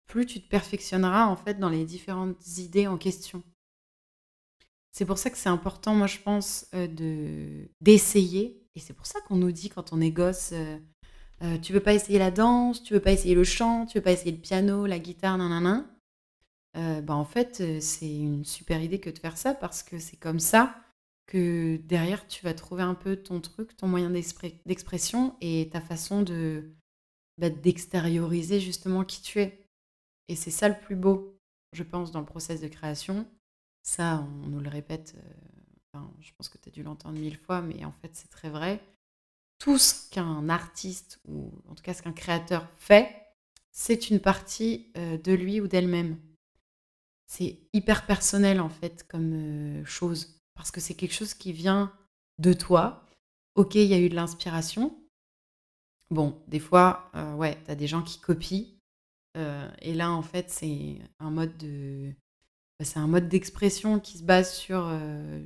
plus 0.07 0.25
tu 0.25 0.41
te 0.41 0.47
perfectionneras 0.47 1.25
en 1.27 1.35
fait 1.35 1.59
dans 1.59 1.69
les 1.69 1.85
différentes 1.85 2.57
idées 2.57 2.87
en 2.87 2.97
question. 2.97 3.43
C'est 4.91 5.05
pour 5.05 5.19
ça 5.19 5.29
que 5.29 5.37
c'est 5.37 5.49
important, 5.49 5.93
moi 5.93 6.07
je 6.07 6.17
pense, 6.17 6.65
euh, 6.73 6.87
de 6.87 7.69
d'essayer. 7.81 8.63
Et 8.75 8.79
c'est 8.79 8.93
pour 8.93 9.05
ça 9.05 9.21
qu'on 9.21 9.35
nous 9.35 9.51
dit 9.51 9.69
quand 9.69 9.93
on 9.93 10.01
est 10.01 10.11
gosse, 10.11 10.51
euh, 10.53 10.77
euh, 11.43 11.57
tu 11.59 11.71
veux 11.71 11.81
pas 11.81 11.93
essayer 11.93 12.17
la 12.17 12.31
danse, 12.31 12.81
tu 12.81 12.93
veux 12.93 12.99
pas 12.99 13.11
essayer 13.11 13.35
le 13.35 13.43
chant, 13.43 13.85
tu 13.85 13.99
veux 13.99 14.03
pas 14.03 14.11
essayer 14.11 14.31
le 14.31 14.39
piano, 14.39 14.85
la 14.85 14.97
guitare, 14.97 15.37
nanana. 15.37 15.85
Euh, 16.77 17.01
bah 17.01 17.15
en 17.15 17.25
fait, 17.25 17.81
c'est 17.81 18.15
une 18.15 18.45
super 18.45 18.81
idée 18.81 18.99
que 18.99 19.09
de 19.09 19.17
faire 19.17 19.37
ça 19.37 19.53
parce 19.53 19.83
que 19.83 19.97
c'est 19.97 20.17
comme 20.17 20.39
ça 20.39 20.79
que 21.25 21.77
derrière 21.77 22.27
tu 22.27 22.43
vas 22.43 22.53
trouver 22.53 22.83
un 22.83 22.95
peu 22.95 23.17
ton 23.17 23.41
truc, 23.41 23.75
ton 23.75 23.87
moyen 23.87 24.09
d'expression 24.09 25.35
et 25.41 25.69
ta 25.71 25.81
façon 25.81 26.21
de 26.21 26.71
bah, 27.37 27.49
d'extérioriser 27.49 28.59
justement 28.59 29.03
qui 29.03 29.21
tu 29.21 29.39
es. 29.39 29.67
Et 30.27 30.35
c'est 30.35 30.51
ça 30.51 30.69
le 30.69 30.79
plus 30.79 30.95
beau, 30.95 31.39
je 31.73 31.83
pense, 31.83 32.11
dans 32.11 32.19
le 32.19 32.25
process 32.25 32.61
de 32.61 32.67
création. 32.67 33.27
Ça, 33.83 34.27
on 34.43 34.47
nous 34.47 34.59
le 34.59 34.69
répète, 34.69 35.15
euh, 35.17 35.99
je 36.19 36.31
pense 36.33 36.49
que 36.49 36.57
tu 36.57 36.69
as 36.69 36.71
dû 36.71 36.83
l'entendre 36.83 37.19
mille 37.19 37.37
fois, 37.37 37.61
mais 37.61 37.85
en 37.85 37.91
fait, 37.91 38.11
c'est 38.13 38.29
très 38.29 38.49
vrai. 38.49 38.81
Tout 39.59 39.77
ce 39.77 40.09
qu'un 40.09 40.49
artiste, 40.49 41.19
ou 41.27 41.51
en 41.69 41.75
tout 41.75 41.83
cas 41.83 41.93
ce 41.93 42.01
qu'un 42.01 42.13
créateur 42.13 42.67
fait, 42.77 43.15
c'est 43.71 44.09
une 44.09 44.19
partie 44.19 44.91
euh, 44.97 45.17
de 45.17 45.33
lui 45.33 45.61
ou 45.61 45.67
d'elle-même. 45.67 46.17
C'est 47.27 47.59
hyper 47.73 48.05
personnel, 48.05 48.59
en 48.59 48.69
fait, 48.69 49.05
comme 49.07 49.33
euh, 49.33 49.85
chose, 49.85 50.41
parce 50.55 50.71
que 50.71 50.79
c'est 50.79 50.95
quelque 50.95 51.13
chose 51.13 51.33
qui 51.33 51.53
vient 51.53 51.93
de 52.39 52.53
toi. 52.53 53.05
Ok, 53.55 53.75
il 53.75 53.87
y 53.87 53.93
a 53.93 53.99
eu 53.99 54.09
de 54.09 54.15
l'inspiration. 54.15 54.97
Bon, 56.09 56.41
des 56.47 56.59
fois, 56.59 57.11
ouais, 57.35 57.57
tu 57.65 57.71
as 57.71 57.75
des 57.75 57.87
gens 57.87 58.01
qui 58.01 58.19
copient, 58.19 58.65
et 59.35 59.93
là, 59.93 60.11
en 60.11 60.21
fait, 60.21 60.49
c'est 60.49 60.99
un 61.19 61.29
mode 61.31 61.57
de 61.57 62.13
c'est 62.81 62.99
un 62.99 63.07
mode 63.07 63.27
d'expression 63.27 63.99
qui 63.99 64.19
se 64.19 64.23
base 64.23 64.53
sur, 64.53 64.87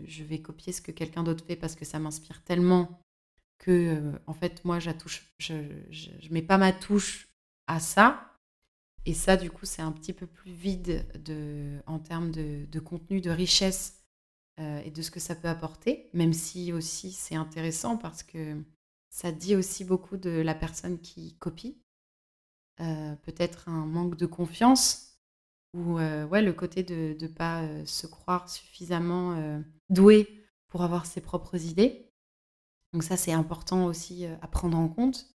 je 0.05 0.23
vais 0.23 0.39
copier 0.39 0.71
ce 0.71 0.81
que 0.81 0.91
quelqu'un 0.91 1.23
d'autre 1.23 1.43
fait 1.45 1.55
parce 1.55 1.75
que 1.75 1.83
ça 1.83 1.97
m'inspire 1.97 2.43
tellement 2.43 3.01
que, 3.57 4.13
en 4.27 4.33
fait, 4.33 4.63
moi, 4.65 4.77
je 4.79 4.91
je 5.39 6.33
mets 6.33 6.43
pas 6.43 6.59
ma 6.59 6.73
touche 6.73 7.27
à 7.65 7.79
ça 7.79 8.30
et 9.05 9.13
ça, 9.13 9.37
du 9.37 9.49
coup, 9.49 9.65
c'est 9.65 9.81
un 9.81 9.91
petit 9.91 10.13
peu 10.13 10.27
plus 10.27 10.51
vide 10.51 11.05
de 11.23 11.79
en 11.87 11.99
termes 11.99 12.31
de 12.31 12.79
contenu, 12.79 13.21
de 13.21 13.29
richesse, 13.31 13.97
et 14.57 14.91
de 14.91 15.01
ce 15.01 15.09
que 15.09 15.19
ça 15.19 15.33
peut 15.33 15.47
apporter, 15.47 16.09
même 16.13 16.33
si 16.33 16.71
aussi 16.71 17.11
c'est 17.11 17.33
intéressant 17.33 17.97
parce 17.97 18.21
que 18.21 18.61
ça 19.09 19.31
dit 19.31 19.55
aussi 19.55 19.83
beaucoup 19.83 20.17
de 20.17 20.29
la 20.29 20.53
personne 20.53 20.99
qui 20.99 21.33
copie. 21.39 21.81
peut-être 22.77 23.69
un 23.69 23.85
manque 23.85 24.17
de 24.17 24.25
confiance 24.25 25.19
ou 25.73 25.95
ouais, 25.95 26.41
le 26.41 26.53
côté 26.53 26.83
de 26.83 27.15
ne 27.19 27.27
pas, 27.27 27.65
se 27.85 28.07
croire 28.07 28.49
suffisamment, 28.49 29.61
doué 29.89 30.45
pour 30.67 30.81
avoir 30.81 31.05
ses 31.05 31.21
propres 31.21 31.65
idées. 31.65 32.09
Donc 32.93 33.03
ça, 33.03 33.17
c'est 33.17 33.31
important 33.31 33.85
aussi, 33.85 34.25
à 34.25 34.47
prendre 34.47 34.77
en 34.77 34.89
compte. 34.89 35.27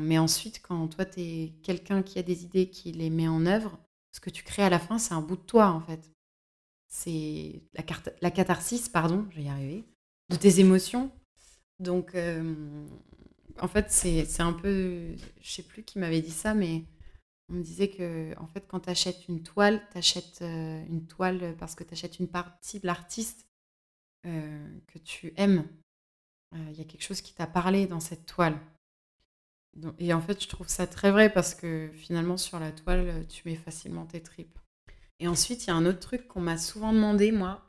Mais 0.00 0.18
ensuite, 0.18 0.62
quand 0.62 0.88
toi, 0.88 1.04
tu 1.04 1.20
es 1.20 1.52
quelqu'un 1.62 2.02
qui 2.02 2.18
a 2.18 2.22
des 2.22 2.44
idées, 2.44 2.70
qui 2.70 2.92
les 2.92 3.10
met 3.10 3.28
en 3.28 3.44
œuvre, 3.46 3.78
ce 4.12 4.20
que 4.20 4.30
tu 4.30 4.44
crées 4.44 4.62
à 4.62 4.70
la 4.70 4.78
fin, 4.78 4.98
c'est 4.98 5.14
un 5.14 5.20
bout 5.20 5.36
de 5.36 5.42
toi, 5.42 5.70
en 5.70 5.80
fait. 5.80 6.12
C'est 6.88 7.62
la 8.20 8.30
catharsis, 8.30 8.88
pardon, 8.88 9.26
je 9.30 9.36
vais 9.36 9.44
y 9.44 9.48
arriver, 9.48 9.84
de 10.30 10.36
tes 10.36 10.60
émotions. 10.60 11.10
Donc 11.80 12.14
en 13.60 13.68
fait, 13.68 13.90
c'est 13.90 14.40
un 14.40 14.52
peu 14.52 15.16
je 15.40 15.50
sais 15.50 15.62
plus 15.62 15.82
qui 15.82 15.98
m'avait 15.98 16.22
dit 16.22 16.30
ça, 16.30 16.54
mais 16.54 16.84
on 17.48 17.54
me 17.54 17.62
disait 17.62 17.88
que, 17.88 18.36
en 18.38 18.46
fait, 18.46 18.66
quand 18.66 18.80
tu 18.80 18.90
achètes 18.90 19.28
une 19.28 19.42
toile, 19.42 19.82
tu 19.92 19.98
achètes 19.98 20.40
euh, 20.42 20.84
une 20.88 21.06
toile 21.06 21.54
parce 21.58 21.74
que 21.74 21.84
tu 21.84 21.92
achètes 21.92 22.18
une 22.18 22.28
partie 22.28 22.80
de 22.80 22.86
l'artiste 22.86 23.46
euh, 24.26 24.80
que 24.86 24.98
tu 24.98 25.32
aimes. 25.36 25.68
Euh, 26.54 26.66
il 26.70 26.78
y 26.78 26.80
a 26.80 26.84
quelque 26.84 27.02
chose 27.02 27.20
qui 27.20 27.34
t'a 27.34 27.46
parlé 27.46 27.86
dans 27.86 28.00
cette 28.00 28.24
toile. 28.24 28.58
Et 29.98 30.12
en 30.12 30.20
fait, 30.20 30.42
je 30.42 30.48
trouve 30.48 30.68
ça 30.68 30.86
très 30.86 31.10
vrai 31.10 31.32
parce 31.32 31.54
que 31.54 31.90
finalement, 31.94 32.36
sur 32.36 32.58
la 32.60 32.72
toile, 32.72 33.26
tu 33.28 33.42
mets 33.48 33.56
facilement 33.56 34.06
tes 34.06 34.22
tripes. 34.22 34.58
Et 35.20 35.28
ensuite, 35.28 35.64
il 35.64 35.68
y 35.68 35.70
a 35.70 35.74
un 35.74 35.86
autre 35.86 36.00
truc 36.00 36.28
qu'on 36.28 36.40
m'a 36.40 36.58
souvent 36.58 36.92
demandé, 36.92 37.32
moi, 37.32 37.66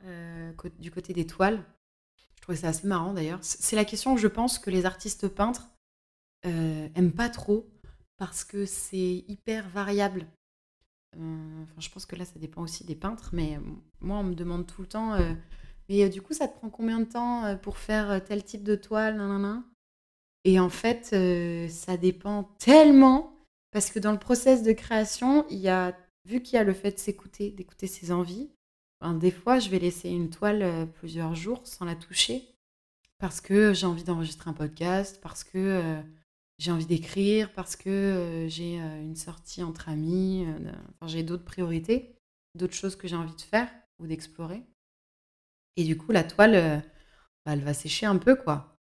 du 0.79 0.91
côté 0.91 1.13
des 1.13 1.27
toiles. 1.27 1.63
Je 2.35 2.41
trouvais 2.41 2.57
ça 2.57 2.69
assez 2.69 2.87
marrant 2.87 3.13
d'ailleurs. 3.13 3.39
C'est 3.41 3.75
la 3.75 3.85
question 3.85 4.13
que 4.13 4.21
je 4.21 4.27
pense 4.27 4.59
que 4.59 4.69
les 4.69 4.85
artistes 4.85 5.27
peintres 5.27 5.69
aiment 6.43 7.13
pas 7.13 7.29
trop 7.29 7.67
parce 8.17 8.43
que 8.43 8.65
c'est 8.65 9.25
hyper 9.27 9.67
variable. 9.69 10.27
Euh, 11.17 11.63
enfin, 11.63 11.79
je 11.79 11.89
pense 11.89 12.05
que 12.05 12.15
là, 12.15 12.25
ça 12.25 12.39
dépend 12.39 12.61
aussi 12.61 12.83
des 12.83 12.95
peintres, 12.95 13.29
mais 13.33 13.59
moi, 14.01 14.17
on 14.17 14.23
me 14.23 14.35
demande 14.35 14.67
tout 14.67 14.81
le 14.81 14.87
temps, 14.87 15.13
euh, 15.13 15.33
mais 15.89 16.03
euh, 16.03 16.09
du 16.09 16.21
coup, 16.21 16.33
ça 16.33 16.47
te 16.47 16.57
prend 16.57 16.69
combien 16.69 16.99
de 16.99 17.05
temps 17.05 17.57
pour 17.61 17.77
faire 17.77 18.23
tel 18.23 18.43
type 18.43 18.63
de 18.63 18.75
toile, 18.75 19.19
Et 20.45 20.59
en 20.59 20.69
fait, 20.69 21.15
ça 21.69 21.97
dépend 21.97 22.43
tellement, 22.59 23.35
parce 23.71 23.91
que 23.91 23.99
dans 23.99 24.13
le 24.13 24.19
process 24.19 24.63
de 24.63 24.71
création, 24.71 25.45
il 25.49 25.57
y 25.57 25.69
a, 25.69 25.97
vu 26.23 26.41
qu'il 26.41 26.55
y 26.55 26.59
a 26.59 26.63
le 26.63 26.73
fait 26.73 26.91
de 26.91 26.99
s'écouter, 26.99 27.51
d'écouter 27.51 27.87
ses 27.87 28.11
envies, 28.11 28.49
ben, 29.01 29.13
des 29.15 29.31
fois, 29.31 29.59
je 29.59 29.69
vais 29.69 29.79
laisser 29.79 30.09
une 30.09 30.29
toile 30.29 30.87
plusieurs 30.93 31.35
jours 31.35 31.65
sans 31.65 31.83
la 31.83 31.95
toucher, 31.95 32.55
parce 33.17 33.41
que 33.41 33.73
j'ai 33.73 33.87
envie 33.87 34.03
d'enregistrer 34.03 34.49
un 34.49 34.53
podcast, 34.53 35.19
parce 35.21 35.43
que 35.43 36.01
j'ai 36.57 36.71
envie 36.71 36.85
d'écrire 36.85 37.51
parce 37.53 37.75
que 37.75 38.45
j'ai 38.47 38.77
une 38.77 39.15
sortie 39.15 39.63
entre 39.63 39.89
amis, 39.89 40.45
j'ai 41.05 41.23
d'autres 41.23 41.43
priorités, 41.43 42.15
d'autres 42.55 42.73
choses 42.73 42.95
que 42.95 43.07
j'ai 43.07 43.15
envie 43.15 43.35
de 43.35 43.41
faire 43.41 43.69
ou 43.99 44.07
d'explorer. 44.07 44.63
Et 45.75 45.83
du 45.83 45.97
coup, 45.97 46.11
la 46.11 46.23
toile, 46.23 46.83
bah, 47.45 47.53
elle 47.53 47.63
va 47.63 47.73
sécher 47.73 48.05
un 48.05 48.17
peu, 48.17 48.35
quoi. 48.35 48.74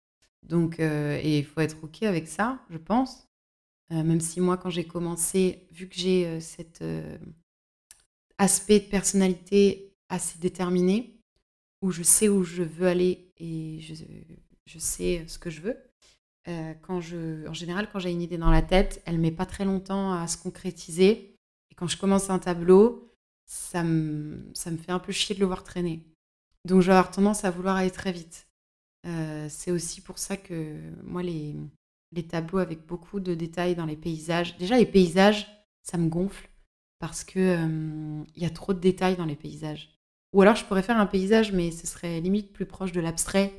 Donc, 0.44 0.80
et 0.80 1.40
il 1.40 1.46
faut 1.46 1.62
être 1.62 1.78
OK 1.84 2.04
avec 2.04 2.28
ça, 2.28 2.60
je 2.70 2.78
pense. 2.78 3.28
même 3.90 4.20
si 4.20 4.42
moi, 4.42 4.58
quand 4.58 4.70
j'ai 4.70 4.84
commencé, 4.84 5.68
vu 5.72 5.88
que 5.88 5.96
j'ai 5.96 6.40
cet 6.42 6.84
aspect 8.38 8.80
de 8.80 8.86
personnalité 8.86 9.94
assez 10.10 10.38
déterminé, 10.40 11.18
où 11.82 11.92
je 11.92 12.04
sais 12.04 12.30
où 12.30 12.44
je 12.44 12.64
veux 12.64 12.88
aller 12.88 13.32
et 13.38 13.80
je 14.66 14.80
sais 14.80 15.24
ce 15.28 15.40
que 15.40 15.50
je 15.50 15.62
veux, 15.62 15.78
euh, 16.48 16.74
quand 16.82 17.00
je, 17.00 17.48
en 17.48 17.54
général, 17.54 17.90
quand 17.92 18.00
j'ai 18.00 18.12
une 18.12 18.22
idée 18.22 18.38
dans 18.38 18.52
la 18.52 18.62
tête, 18.62 19.02
elle 19.06 19.18
met 19.18 19.32
pas 19.32 19.46
très 19.46 19.66
longtemps 19.66 20.14
à 20.14 20.28
se 20.28 20.38
concrétiser. 20.38 21.36
Et 21.72 21.76
quand 21.76 21.88
je 21.88 21.98
commence 21.98 22.30
un 22.30 22.40
tableau, 22.40 23.12
ça 23.46 23.84
me, 23.84 24.52
ça 24.54 24.72
me 24.72 24.78
fait 24.78 24.92
un 24.92 25.00
peu 25.00 25.12
chier 25.12 25.36
de 25.36 25.40
le 25.40 25.46
voir 25.46 25.64
traîner. 25.64 26.04
Donc, 26.66 26.82
je 26.82 26.88
vais 26.88 26.94
avoir 26.94 27.12
tendance 27.12 27.46
à 27.46 27.52
vouloir 27.52 27.76
aller 27.76 27.92
très 27.92 28.12
vite. 28.12 28.48
Euh, 29.06 29.48
c'est 29.50 29.72
aussi 29.72 30.02
pour 30.02 30.18
ça 30.18 30.38
que 30.38 30.78
moi, 31.04 31.24
les, 31.24 31.56
tableaux 32.30 32.60
avec 32.60 32.86
beaucoup 32.86 33.20
de 33.20 33.34
détails 33.34 33.76
dans 33.76 33.86
les 33.86 33.98
paysages, 33.98 34.58
déjà 34.58 34.78
les 34.78 34.86
paysages, 34.86 35.48
ça 35.82 35.98
me 35.98 36.08
gonfle 36.08 36.50
parce 37.00 37.24
que 37.24 37.40
euh, 37.40 38.24
il 38.36 38.44
y 38.44 38.46
a 38.46 38.50
trop 38.50 38.74
de 38.74 38.80
détails 38.80 39.18
dans 39.18 39.26
les 39.26 39.36
paysages. 39.36 40.00
Ou 40.32 40.42
alors, 40.42 40.56
je 40.56 40.64
pourrais 40.64 40.84
faire 40.84 40.98
un 40.98 41.06
paysage, 41.06 41.52
mais 41.52 41.72
ce 41.72 41.86
serait 41.86 42.22
limite 42.22 42.54
plus 42.54 42.66
proche 42.66 42.92
de 42.92 43.02
l'abstrait 43.02 43.54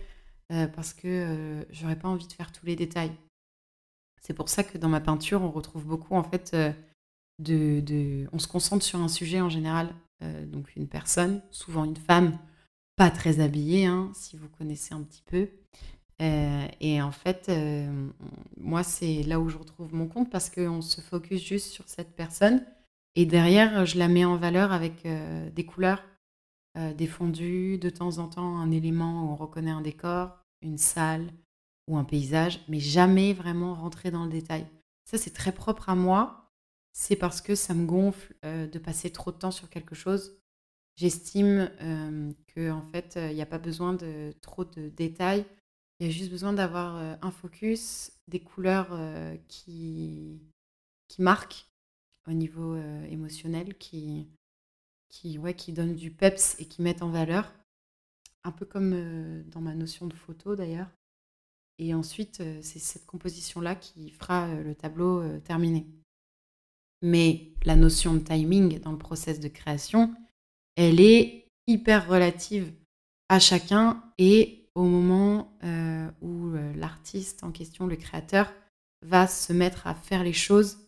euh, 0.51 0.67
parce 0.67 0.95
que 0.95 1.65
j'aurais 1.71 1.99
pas 1.99 2.09
envie 2.09 2.27
de 2.27 2.33
faire 2.33 2.53
tous 2.53 2.65
les 2.65 2.75
détails. 2.75 3.13
C'est 4.23 4.35
pour 4.35 4.49
ça 4.49 4.65
que 4.65 4.79
dans 4.79 4.89
ma 4.89 5.01
peinture, 5.01 5.43
on 5.43 5.51
retrouve 5.51 5.85
beaucoup 5.85 6.15
en 6.15 6.25
fait 6.25 6.57
de, 7.39 8.27
on 8.33 8.39
se 8.39 8.49
concentre 8.49 8.85
sur 8.85 8.99
un 9.01 9.09
sujet 9.09 9.41
en 9.43 9.51
général, 9.51 9.95
donc 10.47 10.75
une 10.75 10.89
personne, 10.89 11.43
souvent 11.51 11.85
une 11.85 11.97
femme, 11.97 12.39
pas 12.97 13.11
très 13.11 13.41
habillée, 13.41 13.87
hein, 13.87 14.11
si 14.15 14.37
vous 14.37 14.49
connaissez 14.49 14.95
un 14.95 15.03
petit 15.03 15.23
peu. 15.27 15.49
et 16.21 17.03
en 17.03 17.11
fait, 17.11 17.51
moi, 18.57 18.83
c'est 18.83 19.23
là 19.25 19.41
où 19.41 19.49
je 19.49 19.59
retrouve 19.59 19.95
mon 19.95 20.07
compte 20.07 20.31
parce 20.31 20.49
qu'on 20.49 20.81
se 20.81 21.01
focus 21.01 21.43
juste 21.43 21.73
sur 21.73 21.89
cette 21.89 22.15
personne. 22.15 22.65
Et 23.17 23.27
derrière, 23.27 23.85
je 23.85 23.99
la 23.99 24.09
mets 24.09 24.25
en 24.25 24.37
valeur 24.37 24.73
avec 24.73 25.07
des 25.55 25.65
couleurs 25.67 26.03
euh, 26.77 26.93
des 26.93 27.07
de 27.07 27.91
temps 27.91 28.19
en 28.19 28.29
temps 28.29 28.59
un 28.59 28.73
élément 28.73 29.23
où 29.23 29.33
on 29.33 29.37
reconnaît 29.37 29.71
un 29.71 29.81
décor, 29.81 30.37
une 30.61 30.79
salle 30.79 31.31
ou 31.89 31.97
un 31.97 32.03
paysage, 32.03 32.65
mais 32.69 32.81
jamais 32.81 33.33
vraiment 33.33 33.75
rentrer 33.75 34.11
dans 34.11 34.25
le 34.25 34.31
détail. 34.31 34.67
Ça, 35.05 35.17
c'est 35.17 35.33
très 35.33 35.53
propre 35.53 35.89
à 35.89 35.95
moi. 35.95 36.51
C'est 36.93 37.17
parce 37.17 37.41
que 37.41 37.55
ça 37.55 37.75
me 37.75 37.87
gonfle 37.87 38.35
euh, 38.45 38.67
de 38.67 38.79
passer 38.81 39.11
trop 39.11 39.31
de 39.31 39.37
temps 39.37 39.53
sur 39.53 39.69
quelque 39.71 39.95
chose. 39.95 40.37
J'estime 40.97 41.71
euh, 41.81 42.33
qu'en 42.55 42.87
fait, 42.93 43.19
il 43.21 43.35
n'y 43.35 43.43
a 43.43 43.47
pas 43.47 43.59
besoin 43.59 43.95
de 43.95 44.33
trop 44.41 44.65
de 44.65 44.89
détails 44.89 45.45
Il 45.99 46.07
y 46.07 46.11
a 46.11 46.13
juste 46.13 46.31
besoin 46.31 46.53
d'avoir 46.53 46.97
un 47.21 47.31
focus, 47.31 48.13
des 48.29 48.41
couleurs 48.41 48.97
qui, 49.49 50.41
qui 51.09 51.23
marquent 51.23 51.67
au 52.27 52.33
niveau 52.33 52.77
émotionnel, 53.11 53.77
qui, 53.77 54.29
qui, 55.09 55.39
ouais, 55.39 55.55
qui 55.55 55.73
donnent 55.73 55.95
du 55.95 56.11
peps 56.11 56.57
et 56.59 56.67
qui 56.67 56.83
mettent 56.83 57.03
en 57.03 57.11
valeur. 57.11 57.53
Un 58.45 58.53
peu 58.53 58.67
comme 58.67 59.43
dans 59.47 59.61
ma 59.61 59.75
notion 59.75 60.07
de 60.07 60.15
photo 60.15 60.55
d'ailleurs. 60.57 60.91
Et 61.79 61.93
ensuite, 61.93 62.43
c'est 62.63 62.79
cette 62.79 63.07
composition-là 63.07 63.75
qui 63.75 64.11
fera 64.11 64.55
le 64.55 64.75
tableau 64.75 65.39
terminé. 65.41 65.87
Mais 67.03 67.53
la 67.65 67.77
notion 67.77 68.15
de 68.15 68.21
timing 68.21 68.81
dans 68.81 68.93
le 68.93 68.99
process 68.99 69.39
de 69.39 69.49
création, 69.49 70.15
elle 70.77 71.01
est 71.01 71.49
hyper 71.67 72.09
relative 72.09 72.73
à 73.29 73.39
chacun 73.39 74.03
et 74.19 74.65
au 74.75 74.83
moment 74.83 75.57
euh, 75.63 76.11
où 76.21 76.49
euh, 76.55 76.73
l'artiste 76.75 77.45
en 77.45 77.53
question, 77.53 77.87
le 77.87 77.97
créateur, 77.97 78.53
va 79.03 79.27
se 79.27 79.53
mettre 79.53 79.87
à 79.87 79.95
faire 79.95 80.25
les 80.25 80.33
choses. 80.33 80.79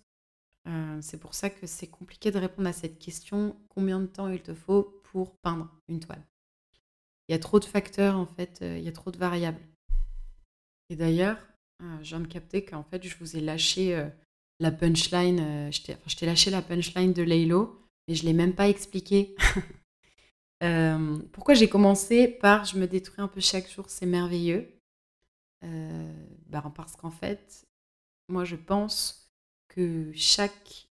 Euh, 0.69 0.99
c'est 1.01 1.21
pour 1.21 1.35
ça 1.35 1.51
que 1.51 1.67
c'est 1.67 1.87
compliqué 1.87 2.31
de 2.31 2.39
répondre 2.39 2.69
à 2.69 2.73
cette 2.73 2.99
question 2.99 3.57
combien 3.69 4.01
de 4.01 4.07
temps 4.07 4.29
il 4.29 4.43
te 4.43 4.55
faut 4.55 5.01
pour 5.05 5.37
peindre 5.37 5.71
une 5.89 6.01
toile? 6.01 6.23
Il 7.29 7.33
y 7.33 7.35
a 7.35 7.39
trop 7.39 7.61
de 7.61 7.65
facteurs 7.65 8.17
en 8.17 8.27
fait, 8.27 8.59
il 8.63 8.83
y 8.83 8.89
a 8.89 8.93
trop 8.93 9.11
de 9.11 9.19
variables. 9.19 9.61
Et 10.91 10.97
d'ailleurs, 10.97 11.39
je 12.03 12.11
viens 12.11 12.21
de 12.21 12.29
capter 12.29 12.65
qu'en 12.65 12.85
fait, 12.85 13.05
je 13.05 13.17
vous 13.19 13.37
ai 13.37 13.41
lâché 13.41 14.09
la 14.61 14.71
punchline, 14.71 15.73
je 15.73 16.17
t'ai 16.17 16.27
lâché 16.27 16.51
la 16.51 16.63
punchline 16.63 17.13
de 17.13 17.23
Laylo, 17.23 17.86
mais 18.07 18.15
je 18.15 18.23
ne 18.23 18.29
l'ai 18.29 18.33
même 18.33 18.55
pas 18.55 18.69
expliqué. 18.69 19.35
Euh, 20.63 21.19
pourquoi 21.33 21.53
j'ai 21.53 21.69
commencé 21.69 22.29
par 22.29 22.65
je 22.65 22.79
me 22.79 22.87
détruis 22.87 23.21
un 23.21 23.29
peu 23.29 23.41
chaque 23.43 23.71
jour, 23.71 23.91
c'est 23.91 24.07
merveilleux. 24.07 24.81
Euh, 25.65 26.27
ben 26.47 26.73
Parce 26.75 26.97
qu'en 26.97 27.11
fait, 27.11 27.67
moi 28.29 28.47
je 28.47 28.57
pense 28.57 29.31
que 29.69 30.11
chaque 30.15 30.89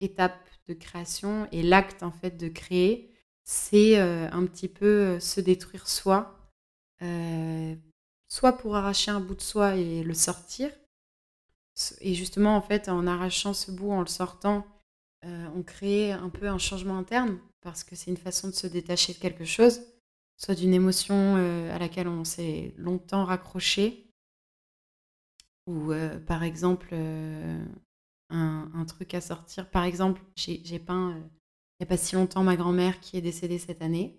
étape 0.00 0.48
de 0.66 0.72
création 0.72 1.46
et 1.52 1.62
l'acte 1.62 2.02
en 2.02 2.10
fait 2.10 2.38
de 2.38 2.48
créer, 2.48 3.12
c'est 3.44 3.98
euh, 3.98 4.30
un 4.32 4.46
petit 4.46 4.68
peu 4.68 5.20
se 5.20 5.42
détruire 5.42 5.88
soi, 5.88 6.50
soit 8.28 8.56
pour 8.56 8.76
arracher 8.76 9.10
un 9.10 9.20
bout 9.20 9.34
de 9.34 9.42
soi 9.42 9.76
et 9.76 10.02
le 10.02 10.14
sortir, 10.14 10.70
et 12.00 12.14
justement 12.14 12.56
en 12.56 12.62
fait 12.62 12.88
en 12.88 13.06
arrachant 13.06 13.52
ce 13.52 13.70
bout, 13.70 13.92
en 13.92 14.00
le 14.00 14.06
sortant, 14.06 14.66
on 15.22 15.62
crée 15.62 16.12
un 16.12 16.28
peu 16.28 16.48
un 16.48 16.58
changement 16.58 16.98
interne 16.98 17.38
parce 17.66 17.82
que 17.82 17.96
c'est 17.96 18.12
une 18.12 18.16
façon 18.16 18.48
de 18.48 18.54
se 18.54 18.68
détacher 18.68 19.12
de 19.12 19.18
quelque 19.18 19.44
chose, 19.44 19.80
soit 20.36 20.54
d'une 20.54 20.72
émotion 20.72 21.34
euh, 21.36 21.74
à 21.74 21.80
laquelle 21.80 22.06
on 22.06 22.22
s'est 22.22 22.72
longtemps 22.76 23.24
raccroché, 23.24 24.08
ou 25.66 25.90
euh, 25.90 26.20
par 26.20 26.44
exemple 26.44 26.90
euh, 26.92 27.64
un, 28.30 28.84
truc 28.86 29.14
à 29.14 29.20
sortir. 29.20 29.68
Par 29.68 29.82
exemple, 29.82 30.22
j'ai 30.36 30.78
peint 30.78 31.16
il 31.18 31.82
n'y 31.82 31.86
a 31.86 31.88
pas 31.88 31.96
si 31.96 32.14
longtemps 32.14 32.44
ma 32.44 32.54
grand-mère 32.54 33.00
qui 33.00 33.16
est 33.16 33.20
décédée 33.20 33.58
cette 33.58 33.82
année, 33.82 34.16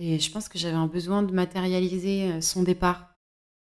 et 0.00 0.18
je 0.18 0.32
pense 0.32 0.48
que 0.48 0.58
j'avais 0.58 0.74
un 0.74 0.88
besoin 0.88 1.22
de 1.22 1.32
matérialiser 1.32 2.40
son 2.42 2.64
départ. 2.64 3.14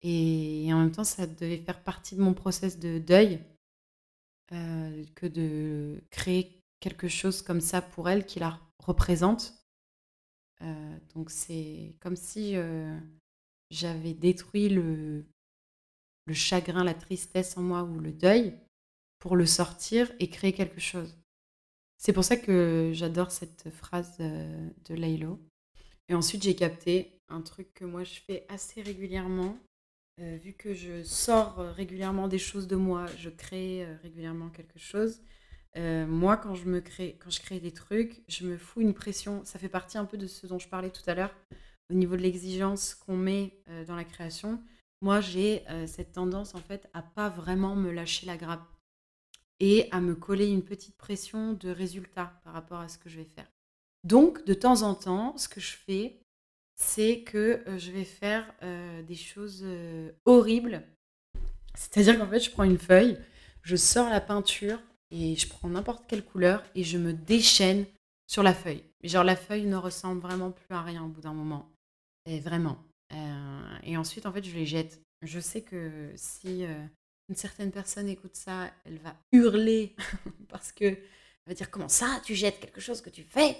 Et, 0.02 0.68
en 0.74 0.80
même 0.80 0.92
temps, 0.92 1.04
ça 1.04 1.28
devait 1.28 1.58
faire 1.60 1.84
partie 1.84 2.16
de 2.16 2.22
mon 2.22 2.34
process 2.34 2.80
de 2.80 2.98
deuil 2.98 3.40
que 4.50 5.28
de 5.28 6.04
créer 6.10 6.61
quelque 6.82 7.08
chose 7.08 7.42
comme 7.42 7.62
ça 7.62 7.82
pour 7.82 8.10
elle 8.10 8.26
qui 8.26 8.40
la 8.40 8.60
représente. 8.80 9.54
Euh, 10.62 10.98
donc 11.16 11.30
c'est 11.32 11.96
comme 12.02 12.18
si 12.18 12.58
euh, 12.58 13.00
j'avais 13.70 14.14
détruit 14.14 14.68
le, 14.68 15.26
chagrin, 16.34 16.84
la 16.84 16.94
tristesse 16.94 17.58
en 17.58 17.62
moi 17.62 17.84
ou 17.84 18.00
le 18.00 18.12
deuil 18.12 18.58
pour 19.20 19.36
le 19.36 19.46
sortir 19.46 20.12
et 20.20 20.30
créer 20.30 20.54
quelque 20.54 20.82
chose. 20.82 21.18
C'est 21.98 22.14
pour 22.14 22.24
ça 22.24 22.36
que 22.36 22.92
j'adore 22.94 23.32
cette 23.32 23.70
phrase 23.70 24.18
euh, 24.20 24.70
de 24.86 24.96
Laylo. 24.96 25.40
Et 26.10 26.16
ensuite, 26.16 26.44
j'ai 26.44 26.56
capté 26.56 27.20
un 27.30 27.42
truc 27.42 27.74
que 27.74 27.86
moi 27.86 28.04
je 28.04 28.20
fais 28.20 28.46
assez 28.50 28.82
régulièrement. 28.82 29.58
vu 30.18 30.54
que 30.54 30.74
je 30.74 31.04
sors 31.04 31.58
régulièrement 31.76 32.28
des 32.28 32.40
choses 32.40 32.68
de 32.68 32.76
moi, 32.76 33.06
je 33.18 33.30
crée 33.30 33.86
régulièrement 34.04 34.50
quelque 34.50 34.78
chose. 34.78 35.22
Euh, 35.78 36.06
moi, 36.06 36.38
quand 36.38 36.54
je, 36.56 37.40
crée 37.42 37.60
des 37.60 37.72
trucs, 37.72 38.22
je 38.28 38.46
me 38.46 38.58
fous 38.58 38.82
une 38.82 38.94
pression. 38.94 39.44
Ça 39.46 39.60
fait 39.60 39.70
partie 39.70 39.98
un 39.98 40.06
peu 40.06 40.18
de 40.18 40.28
ce 40.28 40.48
dont 40.48 40.60
je 40.60 40.68
parlais 40.68 40.90
tout 40.90 41.08
à 41.08 41.16
l'heure, 41.16 41.34
au 41.90 41.94
niveau 41.94 42.16
de 42.16 42.22
l'exigence 42.22 42.94
qu'on 42.94 43.16
met 43.16 43.58
euh, 43.70 43.86
dans 43.86 43.96
la 43.96 44.04
création. 44.04 44.62
Moi, 45.02 45.22
j'ai 45.22 45.64
euh, 45.70 45.88
cette 45.88 46.12
tendance, 46.12 46.56
en 46.56 46.60
fait, 46.60 46.90
à 46.94 47.02
pas 47.02 47.30
vraiment 47.30 47.76
me 47.76 47.92
lâcher 47.92 48.26
la 48.26 48.38
grappe 48.38 48.68
et 49.60 49.88
à 49.92 50.02
me 50.02 50.16
coller 50.16 50.48
une 50.48 50.64
petite 50.64 50.98
pression 50.98 51.54
de 51.54 51.70
résultat 51.70 52.40
par 52.44 52.54
rapport 52.54 52.80
à 52.80 52.90
ce 52.90 52.98
que 52.98 53.10
je 53.10 53.18
vais 53.18 53.26
faire. 53.26 53.48
Donc, 54.04 54.44
de 54.46 54.54
temps 54.54 54.82
en 54.82 54.96
temps, 54.96 55.38
ce 55.38 55.48
que 55.48 55.62
je 55.62 55.76
fais, 55.76 56.20
c'est 56.76 57.22
que 57.22 57.64
je 57.78 57.92
vais 57.92 58.04
faire 58.04 58.52
des 59.08 59.16
choses 59.16 59.64
horribles. 60.26 60.82
C'est-à-dire 61.76 62.18
qu'en 62.18 62.28
fait, 62.28 62.40
je 62.40 62.50
prends 62.50 62.64
une 62.64 62.80
feuille, 62.80 63.20
je 63.62 63.76
sors 63.76 64.10
la 64.10 64.20
peinture, 64.20 64.80
et 65.12 65.36
je 65.36 65.48
prends 65.48 65.70
n'importe 65.70 66.06
quelle 66.08 66.24
couleur 66.24 66.64
et 66.76 66.84
je 66.84 66.98
me 66.98 67.14
déchaîne 67.14 67.86
sur 68.28 68.44
la 68.44 68.54
feuille. 68.54 68.84
Genre 69.04 69.24
la 69.24 69.36
feuille 69.36 69.66
ne 69.66 69.76
ressemble 69.76 70.22
vraiment 70.22 70.52
plus 70.52 70.74
à 70.74 70.82
rien 70.82 71.04
au 71.04 71.08
bout 71.08 71.22
d'un 71.22 71.34
moment. 71.34 71.70
Vraiment. 72.26 72.78
Euh, 73.14 73.78
et 73.84 73.98
ensuite, 73.98 74.26
en 74.26 74.32
fait, 74.32 74.44
je 74.44 74.56
les 74.56 74.66
jette. 74.66 75.02
Je 75.22 75.40
sais 75.40 75.62
que 75.62 76.12
si 76.16 76.66
euh, 76.66 76.86
une 77.30 77.36
certaine 77.36 77.72
personne 77.72 78.08
écoute 78.08 78.36
ça, 78.36 78.72
elle 78.86 79.00
va 79.00 79.16
hurler 79.32 79.96
parce 80.50 80.72
que 80.72 80.86
elle 80.86 80.98
va 81.48 81.54
dire 81.54 81.72
comment 81.72 81.90
ça, 81.90 82.22
tu 82.24 82.36
jettes 82.36 82.60
quelque 82.60 82.82
chose 82.82 83.02
que 83.02 83.10
tu 83.10 83.24
fais? 83.24 83.58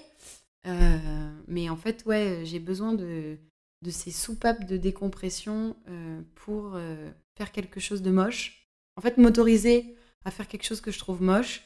Euh, 0.66 1.30
mais 1.48 1.68
en 1.68 1.76
fait, 1.76 2.04
ouais, 2.06 2.42
j'ai 2.44 2.60
besoin 2.60 2.92
de, 2.92 3.36
de 3.82 3.90
ces 3.90 4.12
soupapes 4.12 4.64
de 4.64 4.76
décompression 4.76 5.76
pour 6.36 6.78
faire 7.36 7.50
quelque 7.50 7.80
chose 7.80 8.02
de 8.02 8.10
moche. 8.10 8.68
En 8.96 9.00
fait, 9.00 9.18
m'autoriser 9.18 9.96
à 10.24 10.30
faire 10.30 10.48
quelque 10.48 10.64
chose 10.64 10.80
que 10.80 10.90
je 10.90 10.98
trouve 10.98 11.22
moche. 11.22 11.62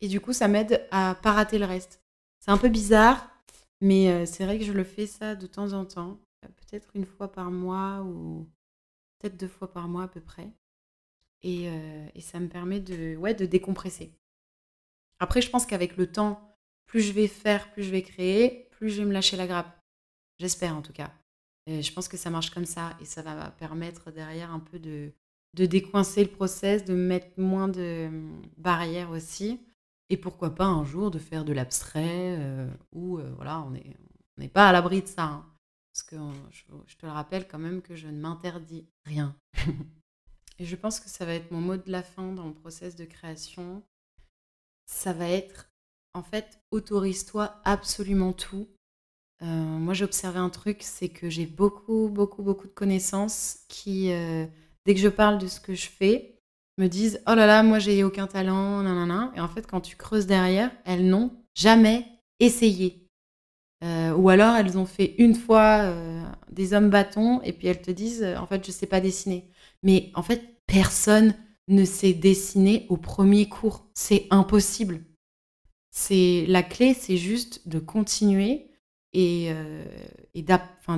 Et 0.00 0.08
du 0.08 0.20
coup, 0.20 0.32
ça 0.32 0.48
m'aide 0.48 0.86
à 0.90 1.14
pas 1.14 1.32
rater 1.32 1.58
le 1.58 1.64
reste. 1.64 2.02
C'est 2.40 2.50
un 2.50 2.58
peu 2.58 2.68
bizarre, 2.68 3.30
mais 3.80 4.10
euh, 4.10 4.26
c'est 4.26 4.44
vrai 4.44 4.58
que 4.58 4.64
je 4.64 4.72
le 4.72 4.84
fais 4.84 5.06
ça 5.06 5.36
de 5.36 5.46
temps 5.46 5.72
en 5.72 5.84
temps. 5.84 6.20
Euh, 6.44 6.48
peut-être 6.48 6.90
une 6.94 7.06
fois 7.06 7.30
par 7.30 7.50
mois 7.50 8.02
ou 8.02 8.48
peut-être 9.18 9.36
deux 9.36 9.48
fois 9.48 9.70
par 9.72 9.88
mois 9.88 10.04
à 10.04 10.08
peu 10.08 10.20
près. 10.20 10.50
Et, 11.42 11.68
euh, 11.68 12.06
et, 12.14 12.20
ça 12.20 12.38
me 12.38 12.48
permet 12.48 12.80
de, 12.80 13.16
ouais, 13.16 13.34
de 13.34 13.46
décompresser. 13.46 14.12
Après, 15.18 15.40
je 15.40 15.50
pense 15.50 15.66
qu'avec 15.66 15.96
le 15.96 16.10
temps, 16.10 16.56
plus 16.86 17.00
je 17.00 17.12
vais 17.12 17.28
faire, 17.28 17.72
plus 17.72 17.82
je 17.82 17.90
vais 17.90 18.02
créer, 18.02 18.68
plus 18.70 18.90
je 18.90 19.02
vais 19.02 19.08
me 19.08 19.12
lâcher 19.12 19.36
la 19.36 19.46
grappe. 19.46 19.76
J'espère 20.38 20.76
en 20.76 20.82
tout 20.82 20.92
cas. 20.92 21.12
Je 21.68 21.92
pense 21.92 22.08
que 22.08 22.16
ça 22.16 22.30
marche 22.30 22.50
comme 22.50 22.66
ça 22.66 22.96
et 23.00 23.04
ça 23.04 23.22
va 23.22 23.50
permettre 23.52 24.10
derrière 24.10 24.52
un 24.52 24.58
peu 24.58 24.80
de, 24.80 25.12
de 25.54 25.66
décoincer 25.66 26.24
le 26.24 26.30
process, 26.30 26.84
de 26.84 26.94
mettre 26.94 27.28
moins 27.38 27.68
de 27.68 28.06
hum, 28.08 28.42
barrières 28.56 29.10
aussi. 29.10 29.60
Et 30.08 30.16
pourquoi 30.16 30.54
pas 30.54 30.66
un 30.66 30.84
jour 30.84 31.10
de 31.10 31.18
faire 31.18 31.44
de 31.44 31.52
l'abstrait, 31.52 32.36
euh, 32.38 32.68
où 32.92 33.18
euh, 33.18 33.32
voilà, 33.36 33.60
on 33.62 33.70
n'est 33.70 34.48
pas 34.48 34.68
à 34.68 34.72
l'abri 34.72 35.02
de 35.02 35.06
ça. 35.06 35.24
Hein. 35.24 35.46
parce 35.92 36.02
que 36.02 36.16
je, 36.50 36.96
te 36.96 37.06
le 37.06 37.12
rappelle 37.12 37.48
quand 37.48 37.58
même 37.58 37.80
que 37.82 37.94
je 37.94 38.08
ne 38.08 38.20
m'interdis 38.20 38.86
rien. 39.04 39.34
et 40.58 40.64
je 40.64 40.76
pense 40.76 41.00
que 41.00 41.08
ça 41.08 41.24
va 41.24 41.34
être 41.34 41.50
mon 41.50 41.60
mot 41.60 41.76
de 41.76 41.90
la 41.90 42.02
fin 42.02 42.32
dans 42.32 42.46
le 42.46 42.54
process 42.54 42.94
de 42.94 43.04
création. 43.04 43.82
Ça 44.86 45.12
va 45.12 45.28
être, 45.28 45.70
en 46.12 46.22
fait, 46.22 46.60
autorise-toi 46.70 47.60
absolument 47.64 48.32
tout. 48.32 48.68
Euh, 49.40 49.46
moi, 49.46 49.94
j'ai 49.94 50.04
observé 50.04 50.38
un 50.38 50.50
truc, 50.50 50.82
c'est 50.82 51.08
que 51.08 51.30
j'ai 51.30 51.46
beaucoup, 51.46 52.08
beaucoup, 52.10 52.42
beaucoup 52.42 52.66
de 52.66 52.72
connaissances 52.72 53.60
qui 53.68 54.12
dès 54.86 54.94
que 54.94 55.00
je 55.00 55.08
parle 55.08 55.38
de 55.38 55.46
ce 55.46 55.60
que 55.60 55.74
je 55.74 55.88
fais, 55.88 56.38
me 56.78 56.88
disent 56.88 57.20
Oh 57.26 57.34
là 57.34 57.46
là, 57.46 57.62
moi 57.62 57.78
j'ai 57.78 58.04
aucun 58.04 58.26
talent, 58.26 58.82
nanana. 58.82 59.32
Et 59.36 59.40
en 59.40 59.48
fait, 59.48 59.66
quand 59.66 59.80
tu 59.80 59.96
creuses 59.96 60.26
derrière, 60.26 60.70
elles 60.84 61.06
n'ont 61.06 61.30
jamais 61.54 62.06
essayé. 62.40 63.06
Euh, 63.84 64.14
ou 64.14 64.28
alors 64.28 64.54
elles 64.54 64.78
ont 64.78 64.86
fait 64.86 65.16
une 65.18 65.34
fois 65.34 65.80
euh, 65.82 66.22
des 66.52 66.72
hommes 66.72 66.88
bâtons 66.88 67.40
et 67.42 67.52
puis 67.52 67.66
elles 67.66 67.82
te 67.82 67.90
disent 67.90 68.24
En 68.38 68.46
fait, 68.46 68.64
je 68.64 68.70
ne 68.70 68.74
sais 68.74 68.86
pas 68.86 69.00
dessiner. 69.00 69.48
Mais 69.82 70.10
en 70.14 70.22
fait, 70.22 70.42
personne 70.66 71.34
ne 71.68 71.84
sait 71.84 72.12
dessiner 72.12 72.86
au 72.88 72.96
premier 72.96 73.48
cours. 73.48 73.86
C'est 73.94 74.26
impossible. 74.30 75.00
C'est 75.90 76.46
la 76.48 76.62
clé, 76.62 76.94
c'est 76.94 77.16
juste 77.16 77.68
de 77.68 77.78
continuer 77.78 78.70
et, 79.12 79.48
euh, 79.50 79.84
et 80.34 80.44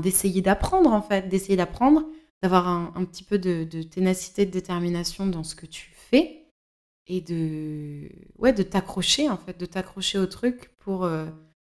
d'essayer 0.00 0.40
d'apprendre 0.40 0.92
en 0.92 1.02
fait, 1.02 1.28
d'essayer 1.28 1.56
d'apprendre 1.56 2.04
d'avoir 2.44 2.68
un, 2.68 3.04
petit 3.06 3.24
peu 3.24 3.38
de, 3.38 3.64
ténacité, 3.84 4.44
de 4.44 4.50
détermination 4.50 5.26
dans 5.26 5.44
ce 5.44 5.54
que 5.54 5.64
tu 5.64 5.90
fais 5.94 6.44
et 7.06 7.22
de, 7.22 8.10
ouais, 8.36 8.52
de 8.52 8.62
t'accrocher 8.62 9.30
en 9.30 9.38
fait, 9.38 9.58
de 9.58 9.64
t'accrocher 9.64 10.18
au 10.18 10.26
truc 10.26 10.76
pour, 10.76 11.04
euh, 11.04 11.24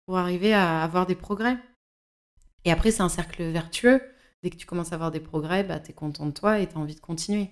pour 0.07 0.17
arriver 0.17 0.55
à 0.55 0.83
avoir 0.83 1.05
des 1.05 1.17
progrès. 1.17 1.59
Et 2.65 2.73
après, 2.73 2.93
c'est 2.93 3.03
un 3.03 3.11
cercle 3.11 3.43
vertueux. 3.43 4.01
dès 4.43 4.49
que 4.49 4.57
tu 4.57 4.65
commences 4.65 4.93
à 4.93 4.95
avoir 4.95 5.11
des 5.11 5.21
progrès, 5.21 5.65
bah, 5.65 5.81
tu 5.81 5.91
es 5.91 5.93
content 5.93 6.25
de 6.25 6.31
toi 6.31 6.59
et 6.59 6.67
tu 6.67 6.77
as 6.77 6.79
envie 6.79 6.95
de 6.95 7.01
continuer. 7.01 7.51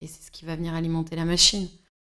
Et 0.00 0.08
c'est 0.08 0.24
ce 0.24 0.32
qui 0.32 0.44
va 0.44 0.56
venir 0.56 0.74
alimenter 0.74 1.14
la 1.14 1.24
machine. 1.24 1.68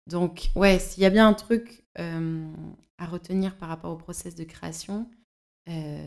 Donc, 0.07 0.49
ouais, 0.57 0.79
s'il 0.79 1.03
y 1.03 1.07
a 1.07 1.11
bien 1.11 1.29
un 1.29 1.35
truc 1.35 1.85
à 1.97 3.05
retenir 3.05 3.59
par 3.59 3.69
rapport 3.69 3.93
au 3.93 3.99
process 3.99 4.35
de 4.37 4.45
création, 4.45 5.07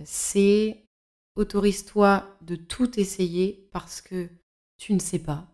c'est 0.06 0.88
autorise-toi 1.36 2.38
de 2.42 2.56
tout 2.56 3.00
essayer 3.00 3.70
parce 3.72 4.02
que 4.02 4.30
tu 4.78 4.94
ne 4.94 5.00
sais 5.00 5.20
pas. 5.20 5.48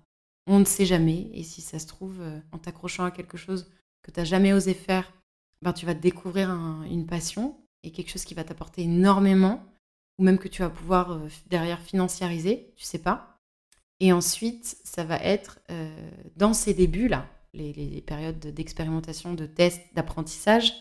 On 0.47 0.59
ne 0.59 0.65
sait 0.65 0.85
jamais. 0.85 1.29
Et 1.33 1.43
si 1.43 1.61
ça 1.61 1.79
se 1.79 1.87
trouve, 1.87 2.21
en 2.51 2.57
t'accrochant 2.57 3.05
à 3.05 3.11
quelque 3.11 3.37
chose 3.37 3.71
que 4.01 4.11
tu 4.11 4.19
n'as 4.19 4.25
jamais 4.25 4.53
osé 4.53 4.73
faire, 4.73 5.11
ben, 5.61 5.73
tu 5.73 5.85
vas 5.85 5.93
découvrir 5.93 6.49
une 6.49 7.05
passion 7.05 7.57
et 7.83 7.91
quelque 7.91 8.09
chose 8.09 8.25
qui 8.25 8.33
va 8.33 8.43
t'apporter 8.43 8.83
énormément, 8.83 9.63
ou 10.17 10.23
même 10.23 10.37
que 10.37 10.47
tu 10.47 10.61
vas 10.61 10.69
pouvoir 10.69 11.21
derrière 11.47 11.81
financiariser, 11.81 12.73
tu 12.75 12.83
sais 12.83 12.99
pas. 12.99 13.37
Et 13.99 14.11
ensuite, 14.11 14.77
ça 14.83 15.03
va 15.03 15.17
être 15.17 15.59
dans 16.35 16.53
ces 16.53 16.73
débuts-là, 16.73 17.29
les, 17.53 18.03
périodes 18.05 18.39
d'expérimentation, 18.39 19.33
de 19.33 19.45
test, 19.45 19.81
d'apprentissage, 19.93 20.73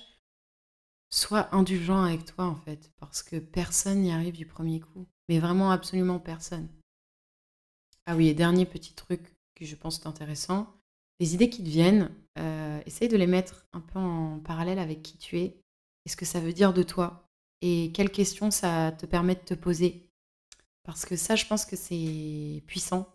sois 1.10 1.54
indulgent 1.54 2.02
avec 2.02 2.24
toi 2.24 2.44
en 2.46 2.56
fait, 2.56 2.92
parce 2.98 3.22
que 3.22 3.36
personne 3.36 4.02
n'y 4.02 4.12
arrive 4.12 4.36
du 4.36 4.46
premier 4.46 4.80
coup. 4.80 5.06
Mais 5.28 5.38
vraiment 5.38 5.70
absolument 5.70 6.18
personne. 6.18 6.68
Ah 8.06 8.16
oui, 8.16 8.28
et 8.28 8.34
dernier 8.34 8.64
petit 8.64 8.94
truc 8.94 9.36
que 9.54 9.64
je 9.64 9.76
pense 9.76 10.04
intéressant, 10.06 10.72
les 11.20 11.34
idées 11.34 11.50
qui 11.50 11.62
te 11.62 11.68
viennent, 11.68 12.10
euh, 12.38 12.80
essaye 12.86 13.08
de 13.08 13.16
les 13.16 13.26
mettre 13.26 13.66
un 13.72 13.80
peu 13.80 13.98
en 13.98 14.38
parallèle 14.38 14.78
avec 14.78 15.02
qui 15.02 15.18
tu 15.18 15.38
es 15.38 15.60
et 16.06 16.08
ce 16.08 16.16
que 16.16 16.24
ça 16.24 16.40
veut 16.40 16.52
dire 16.52 16.72
de 16.72 16.82
toi 16.82 17.28
et 17.60 17.90
quelles 17.92 18.10
questions 18.10 18.50
ça 18.50 18.92
te 18.92 19.04
permet 19.04 19.34
de 19.34 19.40
te 19.40 19.54
poser. 19.54 20.08
Parce 20.84 21.04
que 21.04 21.16
ça, 21.16 21.36
je 21.36 21.44
pense 21.44 21.66
que 21.66 21.76
c'est 21.76 22.62
puissant 22.66 23.12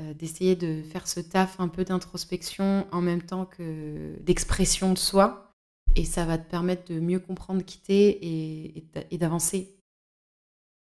euh, 0.00 0.14
d'essayer 0.14 0.56
de 0.56 0.82
faire 0.82 1.06
ce 1.06 1.20
taf 1.20 1.60
un 1.60 1.68
peu 1.68 1.84
d'introspection 1.84 2.88
en 2.90 3.00
même 3.00 3.22
temps 3.22 3.46
que 3.46 4.16
d'expression 4.20 4.92
de 4.92 4.98
soi. 4.98 5.43
Et 5.96 6.04
ça 6.04 6.24
va 6.24 6.38
te 6.38 6.48
permettre 6.48 6.92
de 6.92 7.00
mieux 7.00 7.20
comprendre 7.20 7.62
qui 7.64 7.78
t'es 7.78 8.18
et, 8.20 8.84
et 9.10 9.18
d'avancer. 9.18 9.76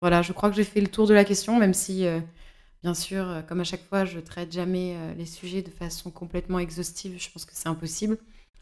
Voilà, 0.01 0.21
je 0.21 0.33
crois 0.33 0.49
que 0.49 0.55
j'ai 0.55 0.63
fait 0.63 0.81
le 0.81 0.87
tour 0.87 1.07
de 1.07 1.13
la 1.13 1.25
question, 1.25 1.57
même 1.57 1.73
si, 1.73 2.05
euh, 2.05 2.19
bien 2.83 2.93
sûr, 2.93 3.43
comme 3.47 3.59
à 3.61 3.65
chaque 3.65 3.83
fois, 3.83 4.05
je 4.05 4.19
traite 4.19 4.51
jamais 4.51 4.95
euh, 4.95 5.13
les 5.15 5.25
sujets 5.25 5.61
de 5.61 5.69
façon 5.69 6.11
complètement 6.11 6.59
exhaustive. 6.59 7.17
Je 7.17 7.29
pense 7.31 7.45
que 7.45 7.53
c'est 7.53 7.69
impossible. 7.69 8.17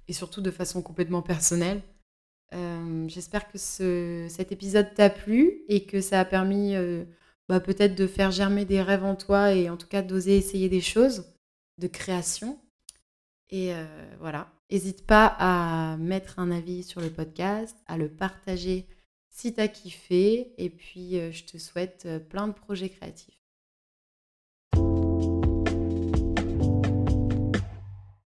Et 0.07 0.13
surtout 0.13 0.41
de 0.41 0.51
façon 0.51 0.81
complètement 0.81 1.21
personnelle. 1.21 1.81
J'espère 3.07 3.51
que 3.51 3.57
ce, 3.57 4.25
cet 4.29 4.53
épisode 4.53 4.93
t'a 4.93 5.09
plu 5.09 5.63
et 5.67 5.85
que 5.85 5.99
ça 5.99 6.21
a 6.21 6.25
permis 6.25 6.75
bah, 7.49 7.59
peut-être 7.59 7.95
de 7.95 8.07
faire 8.07 8.31
germer 8.31 8.65
des 8.65 8.81
rêves 8.81 9.05
en 9.05 9.15
toi 9.15 9.53
et 9.53 9.69
en 9.69 9.77
tout 9.77 9.87
cas 9.87 10.01
d'oser 10.01 10.37
essayer 10.37 10.69
des 10.69 10.81
choses 10.81 11.25
de 11.77 11.87
création. 11.87 12.59
Et 13.49 13.73
euh, 13.73 13.85
voilà, 14.19 14.51
n'hésite 14.71 15.05
pas 15.05 15.35
à 15.39 15.97
mettre 15.97 16.39
un 16.39 16.51
avis 16.51 16.83
sur 16.83 17.01
le 17.01 17.09
podcast, 17.09 17.77
à 17.87 17.97
le 17.97 18.09
partager 18.09 18.87
si 19.29 19.53
tu 19.53 19.61
as 19.61 19.67
kiffé. 19.67 20.53
Et 20.57 20.69
puis, 20.69 21.19
euh, 21.19 21.31
je 21.31 21.45
te 21.45 21.57
souhaite 21.57 22.03
euh, 22.05 22.19
plein 22.19 22.47
de 22.47 22.53
projets 22.53 22.89
créatifs. 22.89 23.46